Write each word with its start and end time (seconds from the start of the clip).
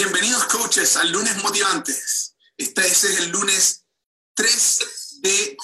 Bienvenidos 0.00 0.44
coaches 0.44 0.96
al 0.96 1.10
lunes 1.10 1.42
motivantes. 1.42 2.36
Este 2.56 2.86
es 2.86 3.02
el 3.02 3.30
lunes 3.30 3.84
3 4.34 4.78
de 5.22 5.56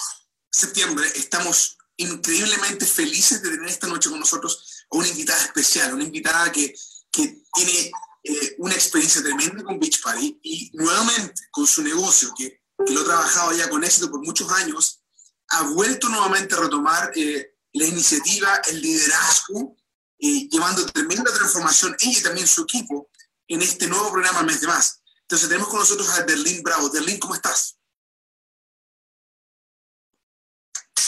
septiembre. 0.51 1.07
Estamos 1.15 1.77
increíblemente 1.95 2.85
felices 2.85 3.41
de 3.41 3.51
tener 3.51 3.69
esta 3.69 3.87
noche 3.87 4.09
con 4.09 4.19
nosotros 4.19 4.83
a 4.91 4.97
una 4.97 5.07
invitada 5.07 5.41
especial, 5.41 5.93
una 5.93 6.03
invitada 6.03 6.51
que, 6.51 6.75
que 7.09 7.43
tiene 7.53 7.91
eh, 8.23 8.55
una 8.57 8.73
experiencia 8.73 9.23
tremenda 9.23 9.63
con 9.63 9.79
Beach 9.79 10.01
Party 10.01 10.37
y 10.43 10.69
nuevamente 10.73 11.43
con 11.49 11.65
su 11.65 11.81
negocio, 11.81 12.33
que, 12.37 12.61
que, 12.85 12.93
lo 12.93 13.03
ha 13.03 13.05
trabajado 13.05 13.53
ya 13.53 13.69
con 13.69 13.85
éxito 13.85 14.11
por 14.11 14.21
muchos 14.21 14.51
años, 14.51 15.01
ha 15.47 15.61
vuelto 15.61 16.09
nuevamente 16.09 16.55
a 16.55 16.59
retomar 16.59 17.09
eh, 17.15 17.55
la 17.71 17.85
iniciativa, 17.85 18.61
el 18.69 18.81
liderazgo, 18.81 19.77
eh, 20.19 20.49
llevando 20.49 20.85
tremenda 20.87 21.33
transformación 21.33 21.95
ella 22.01 22.19
y 22.19 22.23
también 22.23 22.47
su 22.47 22.63
equipo 22.63 23.09
en 23.47 23.61
este 23.61 23.87
nuevo 23.87 24.11
programa 24.11 24.43
Mes 24.43 24.61
de 24.61 24.67
Más. 24.67 25.01
Entonces 25.21 25.47
tenemos 25.47 25.69
con 25.69 25.79
nosotros 25.79 26.09
a 26.09 26.23
Derlín 26.23 26.61
Bravo. 26.63 26.89
Derlín, 26.89 27.19
¿cómo 27.19 27.35
estás? 27.35 27.77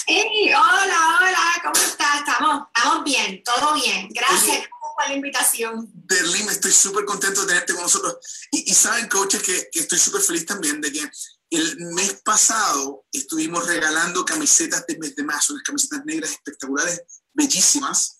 Hey, 0.06 0.52
hola, 0.54 1.20
hola, 1.20 1.62
¿cómo 1.64 1.76
estás? 1.76 2.20
Estamos, 2.20 2.68
estamos 2.74 3.04
bien, 3.04 3.44
todo 3.44 3.74
bien. 3.74 4.08
Gracias 4.10 4.68
por 4.96 5.08
la 5.08 5.16
invitación. 5.16 5.90
Derlín, 5.94 6.50
estoy 6.50 6.72
súper 6.72 7.06
contento 7.06 7.42
de 7.42 7.48
tenerte 7.48 7.74
con 7.74 7.84
nosotros. 7.84 8.18
Y, 8.52 8.74
saben, 8.74 9.08
coaches, 9.10 9.44
que, 9.44 9.70
que 9.72 9.80
estoy 9.82 10.00
súper 10.00 10.22
feliz 10.22 10.46
también 10.46 10.80
de 10.82 10.92
que 10.92 11.12
el 11.50 11.78
mes 11.94 12.22
pasado 12.24 13.06
estuvimos 13.12 13.66
regalando 13.68 14.26
camisetas 14.26 14.86
de 14.88 14.98
mes 14.98 15.16
de 15.16 15.24
más, 15.24 15.50
unas 15.50 15.64
camisetas 15.64 16.06
negras 16.06 16.32
espectaculares, 16.32 17.02
bellísimas 17.34 18.17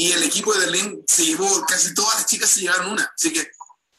y 0.00 0.12
el 0.12 0.22
equipo 0.22 0.54
de 0.54 0.60
Berlín 0.60 1.04
se 1.06 1.26
llevó, 1.26 1.62
casi 1.66 1.92
todas 1.92 2.14
las 2.14 2.26
chicas 2.26 2.48
se 2.48 2.62
llevaron 2.62 2.92
una. 2.92 3.12
Así 3.14 3.30
que 3.34 3.50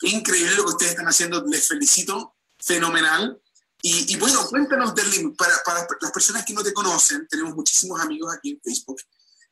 increíble 0.01 0.55
lo 0.55 0.63
que 0.63 0.71
ustedes 0.71 0.91
están 0.93 1.07
haciendo, 1.07 1.45
les 1.45 1.67
felicito, 1.67 2.37
fenomenal. 2.57 3.39
Y, 3.83 4.15
bueno, 4.17 4.47
cuéntanos, 4.47 4.95
Berlín, 4.95 5.35
para, 5.35 5.53
para, 5.63 5.85
las 6.01 6.11
personas 6.11 6.43
que 6.43 6.53
no 6.53 6.63
te 6.63 6.73
conocen, 6.73 7.27
tenemos 7.27 7.53
muchísimos 7.55 8.01
amigos 8.01 8.33
aquí 8.33 8.49
en 8.49 8.61
Facebook 8.63 8.99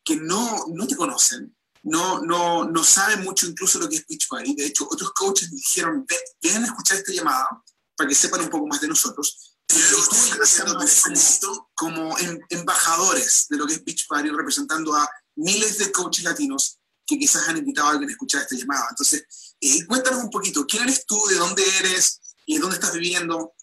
que 0.04 0.16
no, 0.16 0.66
no 0.74 0.88
te 0.88 0.96
conocen, 0.96 1.56
no, 1.84 2.22
no, 2.22 2.66
no 2.66 2.84
saben 2.84 3.24
mucho 3.24 3.46
incluso 3.46 3.78
lo 3.78 3.88
que 3.88 3.98
es 3.98 4.08
Beach 4.08 4.28
Party. 4.28 4.56
De 4.56 4.66
hecho, 4.66 4.88
otros 4.90 5.12
coaches 5.12 5.52
dijeron, 5.52 6.04
ven 6.42 6.64
a 6.64 6.66
escuchar 6.66 6.98
esta 6.98 7.12
llamada 7.12 7.48
para 7.96 8.10
que 8.10 8.16
sepan 8.16 8.42
un 8.42 8.50
poco 8.50 8.66
más 8.66 8.82
de 8.82 8.88
nosotros. 8.88 9.56
Pero 9.68 9.98
tú 10.10 10.16
haciendo, 10.42 10.80
felicito 10.88 11.70
como 11.76 12.18
em, 12.18 12.40
embajadores 12.50 13.46
de 13.50 13.58
lo 13.58 13.68
que 13.68 13.74
es 13.74 13.84
Beach 13.84 14.08
Party, 14.08 14.30
representando 14.30 14.96
a 14.96 15.08
miles 15.40 15.78
de 15.78 15.92
coaches 15.92 16.24
latinos 16.24 16.80
que 17.06 17.18
quizás 17.18 17.48
han 17.48 17.58
invitado 17.58 17.88
a 17.88 17.92
alguien 17.92 18.10
a 18.10 18.12
escuchar 18.12 18.42
esta 18.42 18.56
llamada. 18.56 18.88
Entonces, 18.92 19.56
eh, 19.60 19.86
cuéntanos 19.88 20.24
un 20.24 20.30
poquito, 20.30 20.66
¿quién 20.68 20.84
eres 20.84 21.06
tú? 21.06 21.20
¿De 21.28 21.36
dónde 21.36 21.64
eres? 21.80 22.22
¿Y 22.46 22.58
dónde 22.58 22.76
estás 22.76 22.94
viviendo? 22.94 23.54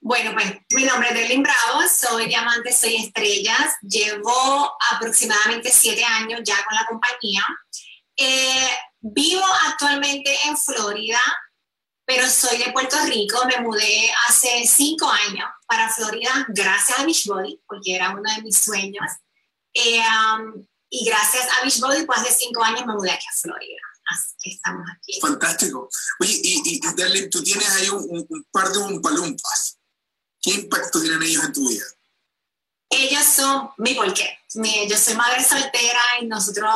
Bueno, 0.00 0.32
pues 0.34 0.52
mi 0.74 0.84
nombre 0.84 1.08
es 1.08 1.14
Derlin 1.14 1.42
Bravo, 1.42 1.80
soy 1.88 2.26
diamante, 2.26 2.72
soy 2.74 2.96
estrellas, 2.96 3.72
llevo 3.80 4.76
aproximadamente 4.92 5.72
siete 5.72 6.04
años 6.04 6.42
ya 6.44 6.62
con 6.66 6.74
la 6.74 6.86
compañía. 6.86 7.42
Eh, 8.14 8.68
vivo 9.00 9.44
actualmente 9.66 10.36
en 10.44 10.58
Florida, 10.58 11.20
pero 12.04 12.28
soy 12.28 12.58
de 12.58 12.70
Puerto 12.72 12.96
Rico, 13.06 13.46
me 13.46 13.62
mudé 13.62 14.12
hace 14.28 14.66
cinco 14.66 15.08
años 15.08 15.48
para 15.66 15.88
Florida 15.88 16.44
gracias 16.48 16.98
a 16.98 17.04
Beachbody, 17.04 17.62
porque 17.66 17.94
era 17.94 18.10
uno 18.10 18.30
de 18.36 18.42
mis 18.42 18.58
sueños. 18.58 19.06
Eh, 19.74 20.00
um, 20.00 20.64
y 20.88 21.04
gracias 21.04 21.46
a 21.50 21.62
Beachbody, 21.62 22.06
pues 22.06 22.20
hace 22.20 22.32
cinco 22.32 22.62
años 22.62 22.86
me 22.86 22.94
mudé 22.94 23.10
aquí 23.10 23.26
a 23.26 23.36
Florida. 23.36 23.80
Así 24.06 24.34
que 24.42 24.50
estamos 24.50 24.86
aquí. 24.96 25.20
Fantástico. 25.20 25.88
Oye, 26.20 26.40
y, 26.42 26.62
y, 26.64 27.30
tú 27.30 27.42
tienes 27.42 27.68
ahí 27.70 27.88
un, 27.88 28.46
par 28.52 28.70
de 28.70 28.78
umpalumpas. 28.78 29.78
¿Qué 30.40 30.50
impacto 30.52 31.00
tienen 31.00 31.22
ellos 31.22 31.44
en 31.44 31.52
tu 31.52 31.68
vida? 31.68 31.84
Ellos 32.90 33.24
son 33.24 33.70
mi 33.78 33.94
porqué. 33.94 34.38
yo 34.88 34.96
soy 34.96 35.14
madre 35.14 35.42
soltera 35.42 36.00
y 36.20 36.26
nosotros 36.26 36.72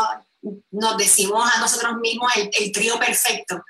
nos 0.70 0.96
decimos 0.96 1.48
a 1.54 1.60
nosotros 1.60 1.96
mismos 1.98 2.32
el, 2.36 2.50
el 2.52 2.72
trío 2.72 2.98
perfecto, 2.98 3.62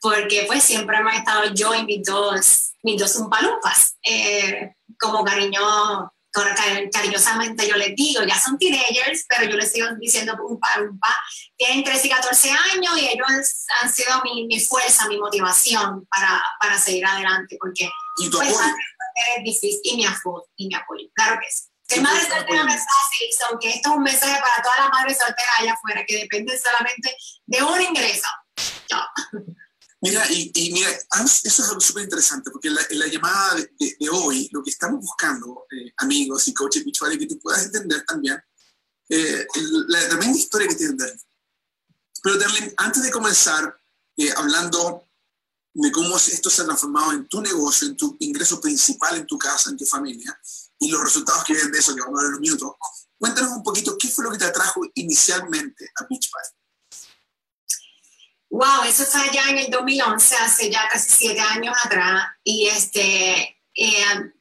porque 0.00 0.44
pues 0.46 0.64
siempre 0.64 0.96
hemos 0.96 1.14
estado 1.14 1.52
yo 1.54 1.74
y 1.74 1.84
mis 1.84 2.04
dos, 2.04 2.72
mis 2.82 3.00
dos 3.00 3.14
umpalumpas, 3.16 3.96
eh, 4.02 4.74
como 4.98 5.24
cariño 5.24 6.12
cariñosamente 6.32 7.68
yo 7.68 7.76
les 7.76 7.94
digo, 7.94 8.22
ya 8.24 8.38
son 8.38 8.58
teenagers, 8.58 9.26
pero 9.28 9.50
yo 9.50 9.56
les 9.56 9.70
sigo 9.70 9.88
diciendo 9.98 10.36
un 10.46 10.58
pa, 10.58 10.80
un 10.80 10.98
pa. 10.98 11.14
Tienen 11.56 11.84
13 11.84 12.06
y 12.06 12.10
14 12.10 12.50
años 12.50 12.98
y 12.98 13.08
ellos 13.08 13.26
han 13.80 13.92
sido 13.92 14.22
mi, 14.24 14.46
mi 14.46 14.60
fuerza, 14.60 15.08
mi 15.08 15.18
motivación 15.18 16.06
para, 16.06 16.42
para, 16.60 16.78
seguir 16.78 17.04
adelante, 17.06 17.56
porque 17.60 17.90
¿Y 18.18 18.30
tu 18.30 18.38
pues, 18.38 18.50
es 18.50 19.44
difícil, 19.44 19.80
y 19.84 19.96
mi 19.96 20.06
apoyo, 20.06 20.46
y 20.56 20.68
mi 20.68 20.74
apoyo, 20.74 21.06
claro 21.14 21.38
que 21.40 21.50
sí. 21.50 21.64
Que 21.88 22.00
madre 22.00 22.22
soltera 22.22 22.64
no 22.64 22.72
es 22.72 22.80
fácil, 22.80 23.28
aunque 23.50 23.68
esto 23.68 23.90
es 23.90 23.96
un 23.96 24.02
mensaje 24.02 24.40
para 24.40 24.62
todas 24.62 24.78
las 24.78 24.88
madres 24.88 25.18
solteras 25.18 25.54
allá 25.58 25.72
afuera, 25.74 26.04
que 26.06 26.20
dependen 26.20 26.58
solamente 26.58 27.14
de 27.44 27.62
un 27.62 27.82
ingreso. 27.82 28.28
Chao. 28.86 29.04
Mira, 30.02 30.24
y, 30.32 30.72
mira, 30.72 30.90
eso 30.90 31.62
es 31.62 31.68
algo 31.68 31.80
súper 31.80 32.02
interesante, 32.02 32.50
porque 32.50 32.66
en 32.68 32.98
la, 32.98 33.06
llamada 33.06 33.54
de, 33.54 33.96
hoy, 34.10 34.48
lo 34.50 34.60
que 34.60 34.70
estamos 34.70 35.00
buscando, 35.00 35.64
eh, 35.70 35.92
amigos 35.98 36.48
y 36.48 36.54
coaches 36.54 36.84
virtuales, 36.84 37.18
que 37.18 37.26
tú 37.26 37.38
puedas 37.38 37.64
entender 37.66 38.04
también 38.04 38.36
eh, 39.08 39.46
la 39.86 40.08
tremenda 40.08 40.36
historia 40.36 40.66
que 40.66 40.74
tiene 40.74 40.94
Derlin. 40.94 41.20
Pero 42.20 42.36
Derlin, 42.36 42.74
antes 42.78 43.00
de 43.04 43.12
comenzar 43.12 43.76
eh, 44.16 44.32
hablando 44.36 45.08
de 45.72 45.92
cómo 45.92 46.16
esto 46.16 46.50
se 46.50 46.62
ha 46.62 46.64
transformado 46.64 47.12
en 47.12 47.28
tu 47.28 47.40
negocio, 47.40 47.86
en 47.86 47.96
tu 47.96 48.16
ingreso 48.18 48.60
principal 48.60 49.18
en 49.18 49.26
tu 49.26 49.38
casa, 49.38 49.70
en 49.70 49.76
tu 49.76 49.86
familia, 49.86 50.36
y 50.80 50.90
los 50.90 51.00
resultados 51.00 51.44
que 51.44 51.52
vienen 51.52 51.70
de 51.70 51.78
eso, 51.78 51.94
que 51.94 52.02
vamos 52.02 52.18
a 52.18 52.22
ver 52.24 52.30
en 52.30 52.34
un 52.34 52.40
minuto, 52.40 52.76
cuéntanos 53.16 53.52
un 53.52 53.62
poquito 53.62 53.96
qué 53.96 54.08
fue 54.08 54.24
lo 54.24 54.32
que 54.32 54.38
te 54.38 54.46
atrajo 54.46 54.80
inicialmente 54.94 55.92
a 55.94 56.06
Beach 56.10 56.28
Party. 56.28 56.61
Wow, 58.52 58.84
eso 58.86 59.06
fue 59.06 59.22
allá 59.22 59.48
en 59.48 59.56
el 59.56 59.70
2011, 59.70 60.36
hace 60.36 60.70
ya 60.70 60.86
casi 60.86 61.08
siete 61.08 61.40
años 61.40 61.74
atrás. 61.82 62.22
Y 62.44 62.66
este, 62.66 63.56
eh, 63.74 64.32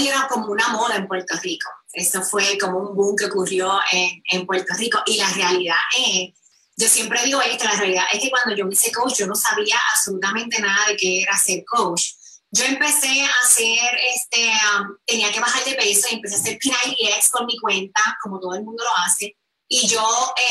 era 0.00 0.28
como 0.28 0.48
una 0.48 0.68
moda 0.68 0.96
en 0.96 1.08
Puerto 1.08 1.34
Rico. 1.42 1.70
Eso 1.90 2.20
fue 2.20 2.58
como 2.58 2.78
un 2.78 2.94
boom 2.94 3.16
que 3.16 3.24
ocurrió 3.24 3.80
en, 3.90 4.22
en 4.32 4.44
Puerto 4.44 4.74
Rico. 4.76 4.98
Y 5.06 5.16
la 5.16 5.30
realidad 5.30 5.78
es, 5.96 6.34
yo 6.76 6.88
siempre 6.88 7.24
digo 7.24 7.40
esto, 7.40 7.64
la 7.64 7.76
realidad 7.76 8.04
es 8.12 8.20
que 8.20 8.30
cuando 8.30 8.54
yo 8.54 8.66
me 8.66 8.74
hice 8.74 8.92
coach, 8.92 9.20
yo 9.20 9.26
no 9.26 9.34
sabía 9.34 9.80
absolutamente 9.94 10.60
nada 10.60 10.88
de 10.88 10.96
qué 10.98 11.22
era 11.22 11.38
ser 11.38 11.64
coach. 11.64 12.02
Yo 12.50 12.66
empecé 12.66 13.22
a 13.22 13.30
hacer, 13.46 13.98
este, 14.14 14.46
um, 14.78 14.94
tenía 15.06 15.32
que 15.32 15.40
bajar 15.40 15.64
de 15.64 15.72
peso 15.72 16.06
y 16.10 16.16
empecé 16.16 16.36
a 16.36 16.38
hacer 16.40 16.58
PNIX 16.58 17.30
con 17.30 17.46
mi 17.46 17.58
cuenta, 17.58 18.18
como 18.22 18.38
todo 18.38 18.54
el 18.56 18.62
mundo 18.62 18.84
lo 18.84 19.04
hace. 19.06 19.38
Y 19.70 19.86
yo, 19.86 20.02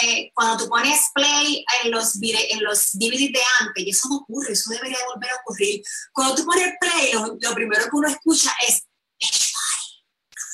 eh, 0.03 0.31
cuando 0.35 0.63
tú 0.63 0.69
pones 0.69 1.01
play 1.13 1.66
en 1.83 1.91
los, 1.91 2.16
en 2.22 2.63
los 2.63 2.91
DVDs 2.94 3.33
de 3.33 3.41
antes, 3.61 3.83
y 3.83 3.89
eso 3.89 4.07
no 4.09 4.17
ocurre, 4.17 4.53
eso 4.53 4.69
debería 4.69 4.97
volver 5.11 5.31
a 5.31 5.41
ocurrir. 5.41 5.81
Cuando 6.13 6.35
tú 6.35 6.45
pones 6.45 6.73
play, 6.79 7.13
lo, 7.13 7.56
primero 7.56 7.83
que 7.85 7.95
uno 7.95 8.07
escucha 8.09 8.51
es 8.67 8.83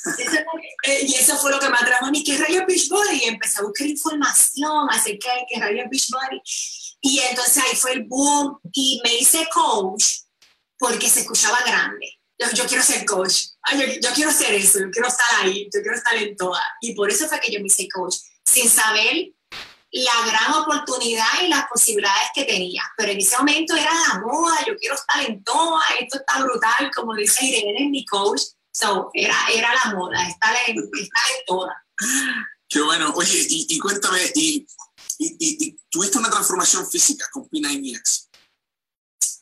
eh, 0.84 1.00
y 1.06 1.14
eso 1.14 1.36
fue 1.38 1.50
lo 1.50 1.58
que 1.58 1.68
me 1.68 1.78
atrajo 1.78 2.06
a 2.06 2.10
mí, 2.10 2.22
¿qué 2.22 2.36
rayo 2.36 2.64
Beachbody? 2.66 3.22
Y 3.22 3.24
empecé 3.24 3.60
a 3.60 3.62
buscar 3.62 3.86
información 3.86 4.86
acerca 4.90 5.34
de 5.34 5.46
qué 5.48 5.60
rayo 5.60 5.84
Beachbody. 5.90 6.40
Y 7.00 7.20
entonces 7.20 7.62
ahí 7.62 7.76
fue 7.76 7.92
el 7.92 8.04
boom 8.04 8.58
y 8.72 9.00
me 9.04 9.14
hice 9.14 9.46
coach 9.52 10.04
porque 10.78 11.08
se 11.08 11.20
escuchaba 11.20 11.60
grande. 11.66 12.18
Yo, 12.38 12.50
yo 12.54 12.66
quiero 12.66 12.82
ser 12.82 13.04
coach, 13.04 13.44
yo, 13.72 13.86
yo, 14.00 14.10
quiero 14.14 14.32
ser 14.32 14.54
eso, 14.54 14.80
yo 14.80 14.90
quiero 14.90 15.08
estar 15.08 15.26
ahí, 15.42 15.68
yo 15.72 15.80
quiero 15.80 15.96
estar 15.96 16.16
en 16.16 16.36
toda. 16.36 16.60
Y 16.80 16.94
por 16.94 17.10
eso 17.10 17.28
fue 17.28 17.40
que 17.40 17.52
yo 17.52 17.60
me 17.60 17.66
hice 17.66 17.88
coach 17.88 18.16
sin 18.44 18.68
saber 18.68 19.34
la 19.94 20.26
gran 20.26 20.54
oportunidad 20.54 21.42
y 21.44 21.48
las 21.48 21.66
posibilidades 21.68 22.28
que 22.34 22.44
tenía. 22.44 22.82
Pero 22.96 23.12
en 23.12 23.18
ese 23.18 23.36
momento 23.38 23.76
era 23.76 23.92
la 23.92 24.20
moda, 24.20 24.56
yo 24.66 24.76
quiero 24.76 24.96
estar 24.96 25.24
en 25.24 25.42
todo, 25.44 25.78
esto 26.00 26.18
está 26.18 26.42
brutal, 26.42 26.90
como 26.94 27.14
dice 27.14 27.44
Irene, 27.44 27.88
mi 27.90 28.04
coach. 28.04 28.40
So, 28.72 29.10
era, 29.14 29.36
era 29.52 29.72
la 29.72 29.94
moda, 29.94 30.28
estar 30.28 30.52
en, 30.66 30.78
estar 30.78 31.22
en 31.38 31.44
toda. 31.46 31.86
Qué 32.68 32.80
bueno. 32.80 33.12
Oye, 33.14 33.46
y, 33.48 33.78
cuéntame, 33.78 34.18
y, 34.34 34.66
y, 35.18 35.76
tuviste 35.88 36.18
una 36.18 36.28
transformación 36.28 36.84
física 36.90 37.26
con 37.30 37.48
Pina 37.48 37.72
y 37.72 37.94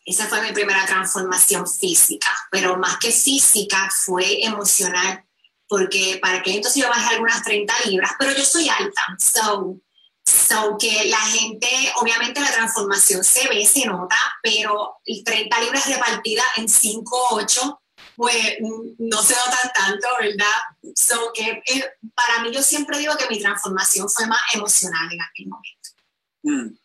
Esa 0.04 0.26
fue 0.26 0.42
mi 0.42 0.52
primera 0.52 0.84
transformación 0.84 1.66
física, 1.66 2.28
pero 2.50 2.76
más 2.76 2.98
que 2.98 3.10
física 3.10 3.90
fue 4.04 4.44
emocional 4.44 5.24
porque 5.72 6.18
para 6.20 6.42
que 6.42 6.54
entonces 6.54 6.82
yo 6.82 6.90
bajé 6.90 7.14
algunas 7.14 7.42
30 7.42 7.72
libras, 7.86 8.12
pero 8.18 8.30
yo 8.36 8.44
soy 8.44 8.68
alta, 8.68 9.00
so, 9.18 9.80
so 10.22 10.76
que 10.78 11.06
la 11.06 11.20
gente, 11.20 11.66
obviamente 11.96 12.40
la 12.40 12.52
transformación 12.52 13.24
se 13.24 13.48
ve, 13.48 13.64
se 13.64 13.86
nota, 13.86 14.18
pero 14.42 14.96
30 15.24 15.60
libras 15.60 15.86
repartidas 15.86 16.44
en 16.58 16.68
5, 16.68 17.28
8, 17.30 17.82
pues 18.16 18.36
no 18.98 19.22
se 19.22 19.34
notan 19.34 19.72
tanto, 19.74 20.08
¿verdad? 20.20 20.92
So 20.94 21.32
que 21.32 21.62
eh, 21.64 21.84
para 22.14 22.42
mí 22.42 22.52
yo 22.52 22.62
siempre 22.62 22.98
digo 22.98 23.16
que 23.16 23.34
mi 23.34 23.40
transformación 23.40 24.10
fue 24.10 24.26
más 24.26 24.42
emocional 24.52 25.10
en 25.10 25.22
aquel 25.22 25.46
momento. 25.48 25.88
Mm. 26.42 26.76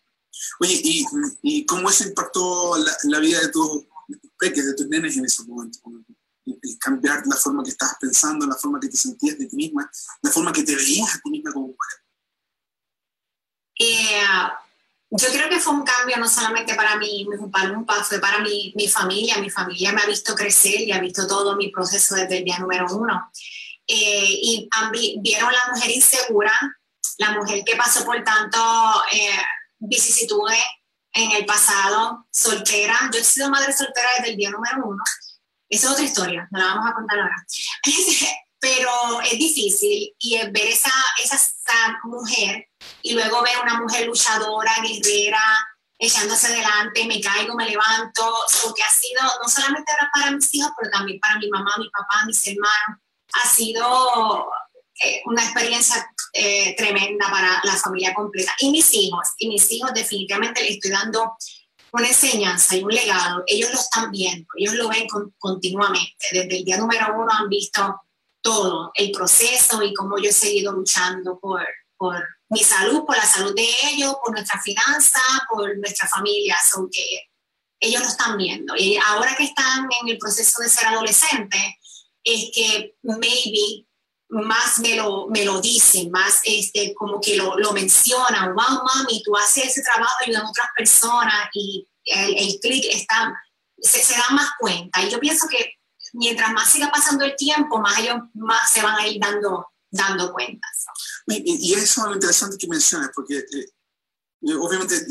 Oye, 0.62 0.80
¿y, 0.82 1.06
y 1.42 1.66
cómo 1.66 1.90
eso 1.90 2.06
impactó 2.06 2.78
la, 2.78 2.96
la 3.04 3.20
vida 3.20 3.42
de 3.42 3.50
tus 3.50 3.84
peques, 4.40 4.66
de 4.66 4.76
tus 4.76 4.88
nenes 4.88 5.18
en 5.18 5.26
ese 5.26 5.44
momento? 5.44 5.80
Cambiar 6.80 7.24
la 7.26 7.36
forma 7.36 7.64
que 7.64 7.72
estabas 7.72 7.96
pensando, 8.00 8.46
la 8.46 8.56
forma 8.56 8.80
que 8.80 8.90
te 8.90 8.98
sentías 8.98 9.38
de 9.38 9.48
ti 9.48 9.56
misma, 9.56 9.90
la 10.22 10.32
forma 10.32 10.52
que 10.52 10.64
te 10.64 10.76
veías 10.76 11.16
a 11.16 11.20
ti 11.20 11.30
misma 11.30 11.52
como 11.52 11.68
mujer. 11.68 12.00
Eh, 13.80 14.22
yo 15.10 15.30
creo 15.30 15.50
que 15.50 15.60
fue 15.60 15.74
un 15.74 15.84
cambio 15.84 16.18
no 16.18 16.28
solamente 16.28 16.76
para 16.76 16.98
mí, 16.98 17.26
fue 17.38 18.20
para 18.20 18.40
mi, 18.40 18.74
mi, 18.76 18.88
familia. 18.88 19.38
Mi 19.38 19.50
familia 19.50 19.94
me 19.94 20.02
ha 20.02 20.06
visto 20.06 20.36
crecer 20.36 20.82
y 20.82 20.92
ha 20.92 21.00
visto 21.00 21.26
todo 21.28 21.56
mi 21.56 21.72
proceso 21.72 22.16
desde 22.16 22.40
el 22.40 22.44
día 22.44 22.60
número 22.60 22.88
uno. 22.94 23.32
Eh, 23.88 24.40
y 24.42 24.70
vieron 25.22 25.52
la 25.52 25.74
mujer 25.74 25.92
insegura, 25.92 26.52
la 27.20 27.32
mujer 27.32 27.64
que 27.64 27.78
pasó 27.78 28.04
por 28.04 28.22
tanto 28.24 28.60
eh, 29.14 29.40
vicisitudes 29.80 30.60
en 31.14 31.32
el 31.32 31.46
pasado, 31.46 32.28
soltera. 32.30 33.10
Yo 33.14 33.20
he 33.20 33.24
sido 33.24 33.50
madre 33.50 33.72
soltera 33.72 34.10
desde 34.18 34.32
el 34.32 34.38
día 34.38 34.50
número 34.50 34.88
uno. 34.88 35.04
Esa 35.70 35.88
es 35.88 35.94
otra 35.94 36.06
historia, 36.06 36.48
no 36.52 36.60
la 36.60 36.66
vamos 36.66 36.90
a 36.90 36.94
contar 36.94 37.20
ahora. 37.20 37.46
Pero 38.60 39.22
es 39.22 39.38
difícil 39.38 40.16
y 40.18 40.38
ver 40.38 40.68
esa, 40.68 40.92
esa 41.24 41.38
mujer 42.04 42.68
y 43.04 43.14
luego 43.14 43.42
ver 43.44 43.54
una 43.62 43.80
mujer 43.80 44.08
luchadora, 44.08 44.72
guerrera, 44.82 45.68
echándose 46.00 46.48
adelante, 46.48 47.06
me 47.06 47.22
caigo, 47.22 47.56
me 47.56 47.70
levanto, 47.70 48.34
lo 48.66 48.74
que 48.74 48.84
ha 48.84 48.90
sido 48.90 49.22
no 49.42 49.50
solamente 49.50 49.92
para 50.14 50.32
mis 50.32 50.54
hijos, 50.56 50.72
pero 50.78 50.92
también 50.92 51.20
para 51.20 51.38
mi 51.38 51.50
mamá, 51.50 51.76
mi 51.78 51.90
papá, 51.90 52.26
mis 52.26 52.48
hermanos, 52.48 53.02
ha 53.34 53.48
sido 53.48 54.48
eh, 55.04 55.22
una 55.26 55.44
experiencia 55.44 56.08
eh, 56.34 56.76
tremenda 56.76 57.30
para 57.30 57.62
la 57.64 57.76
familia 57.76 58.14
completa. 58.14 58.54
Y 58.60 58.72
mis 58.72 58.94
hijos, 58.94 59.28
y 59.38 59.48
mis 59.48 59.72
hijos 59.72 59.94
definitivamente 59.94 60.62
les 60.62 60.72
estoy 60.74 60.92
dando 60.92 61.36
una 61.92 62.08
enseñanza 62.08 62.76
y 62.76 62.84
un 62.84 62.92
legado. 62.92 63.44
Ellos 63.48 63.72
lo 63.72 63.80
están 63.80 64.12
viendo, 64.12 64.48
ellos 64.58 64.76
lo 64.76 64.90
ven 64.90 65.08
continuamente. 65.38 66.26
Desde 66.32 66.58
el 66.58 66.66
día 66.66 66.78
número 66.78 67.08
uno 67.16 67.28
han 67.32 67.50
visto 67.50 68.02
todo, 68.42 68.92
el 68.96 69.12
proceso 69.12 69.82
y 69.84 69.94
cómo 69.94 70.18
yo 70.18 70.30
he 70.30 70.34
seguido 70.34 70.72
luchando 70.72 71.40
por, 71.40 71.66
por 71.98 72.24
mi 72.50 72.64
salud, 72.64 73.04
por 73.06 73.18
la 73.18 73.26
salud 73.26 73.54
de 73.56 73.68
ellos, 73.92 74.16
por 74.24 74.34
nuestra 74.34 74.62
finanza, 74.62 75.20
por 75.50 75.78
nuestra 75.78 76.08
familia, 76.08 76.56
aunque 76.76 77.30
ellos 77.80 78.02
lo 78.02 78.08
están 78.08 78.38
viendo. 78.38 78.76
Y 78.76 78.98
ahora 79.08 79.36
que 79.36 79.44
están 79.44 79.88
en 80.02 80.10
el 80.10 80.18
proceso 80.18 80.62
de 80.62 80.70
ser 80.70 80.88
adolescentes, 80.88 81.62
es 82.24 82.52
que 82.54 82.96
maybe 83.04 83.87
más 84.30 84.80
me 84.80 84.96
lo, 84.96 85.28
me 85.28 85.46
lo 85.46 85.62
dicen, 85.62 86.12
más 86.12 86.42
este, 86.44 86.94
como 86.94 87.20
que 87.22 87.38
lo, 87.38 87.58
lo 87.58 87.72
mencionan, 87.72 88.54
wow, 88.54 88.84
mami, 88.84 89.24
tú 89.24 89.36
haces 89.36 89.68
ese 89.68 89.82
trabajo 89.82 90.14
ayudando 90.22 90.48
a 90.48 90.52
otras 90.52 90.68
personas 90.76 91.50
y 91.54 91.88
el, 92.04 92.38
el 92.38 92.60
clic 92.60 92.86
está, 92.90 93.34
se, 93.78 94.04
se 94.04 94.14
dan 94.14 94.36
más 94.36 94.50
cuenta. 94.60 95.02
Y 95.04 95.10
yo 95.10 95.20
pienso 95.20 95.48
que 95.48 95.78
mientras 96.14 96.52
más 96.52 96.72
siga 96.72 96.90
pasando 96.92 97.26
el 97.26 97.36
tiempo, 97.36 97.80
más 97.80 97.98
ellos 98.00 98.18
más 98.34 98.72
se 98.72 98.82
van 98.82 98.96
a 98.96 99.08
ir 99.08 99.20
dando, 99.20 99.68
dando 99.90 100.32
cuentas. 100.34 100.86
Y, 101.28 101.74
eso 101.74 102.02
es 102.02 102.08
lo 102.08 102.14
interesante 102.14 102.58
que 102.58 102.68
mencionas, 102.68 103.12
porque 103.14 103.38
eh, 103.38 103.70
eh, 104.42 104.54
obviamente 104.54 105.06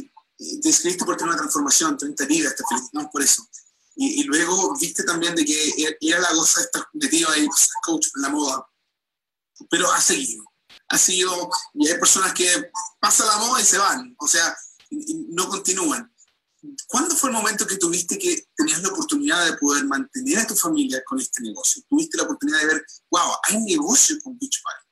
te 0.63 0.69
escribiste 0.69 1.05
por 1.05 1.17
tener 1.17 1.31
una 1.31 1.39
transformación, 1.39 1.97
30 1.97 2.27
vidas, 2.27 2.57
te 2.57 2.65
felicitamos 2.69 3.11
por 3.11 3.23
eso. 3.23 3.47
Y, 3.99 4.25
luego 4.25 4.77
viste 4.79 5.05
también 5.05 5.35
de 5.35 5.45
que 5.45 5.97
era 6.01 6.21
la 6.21 6.29
cosa 6.29 6.61
de 6.61 6.67
estar 6.67 6.87
metido 6.93 7.31
ahí, 7.31 7.47
coach 7.83 8.09
en 8.17 8.23
la 8.23 8.29
moda, 8.29 8.67
pero 9.71 9.91
ha 9.91 10.01
seguido. 10.01 10.45
Ha 10.89 10.99
seguido, 10.99 11.51
y 11.75 11.89
hay 11.89 11.99
personas 11.99 12.33
que 12.33 12.71
pasan 13.01 13.27
la 13.27 13.39
moda 13.39 13.61
y 13.61 13.65
se 13.65 13.79
van, 13.79 14.15
o 14.19 14.27
sea, 14.27 14.57
no 15.31 15.49
continúan. 15.49 16.13
¿Cuándo 16.89 17.15
fue 17.15 17.31
el 17.31 17.37
momento 17.37 17.67
que 17.67 17.77
tuviste 17.77 18.19
que 18.19 18.45
tenías 18.57 18.83
la 18.83 18.89
oportunidad 18.89 19.45
de 19.45 19.57
poder 19.57 19.85
mantener 19.85 20.39
a 20.39 20.47
tu 20.47 20.55
familia 20.55 21.03
con 21.05 21.21
este 21.21 21.43
negocio? 21.43 21.83
Tuviste 21.89 22.17
la 22.17 22.25
oportunidad 22.25 22.61
de 22.61 22.67
ver, 22.67 22.87
wow, 23.11 23.33
hay 23.45 23.59
negocio 23.63 24.17
con 24.23 24.39
Beach 24.39 24.61
Party. 24.63 24.87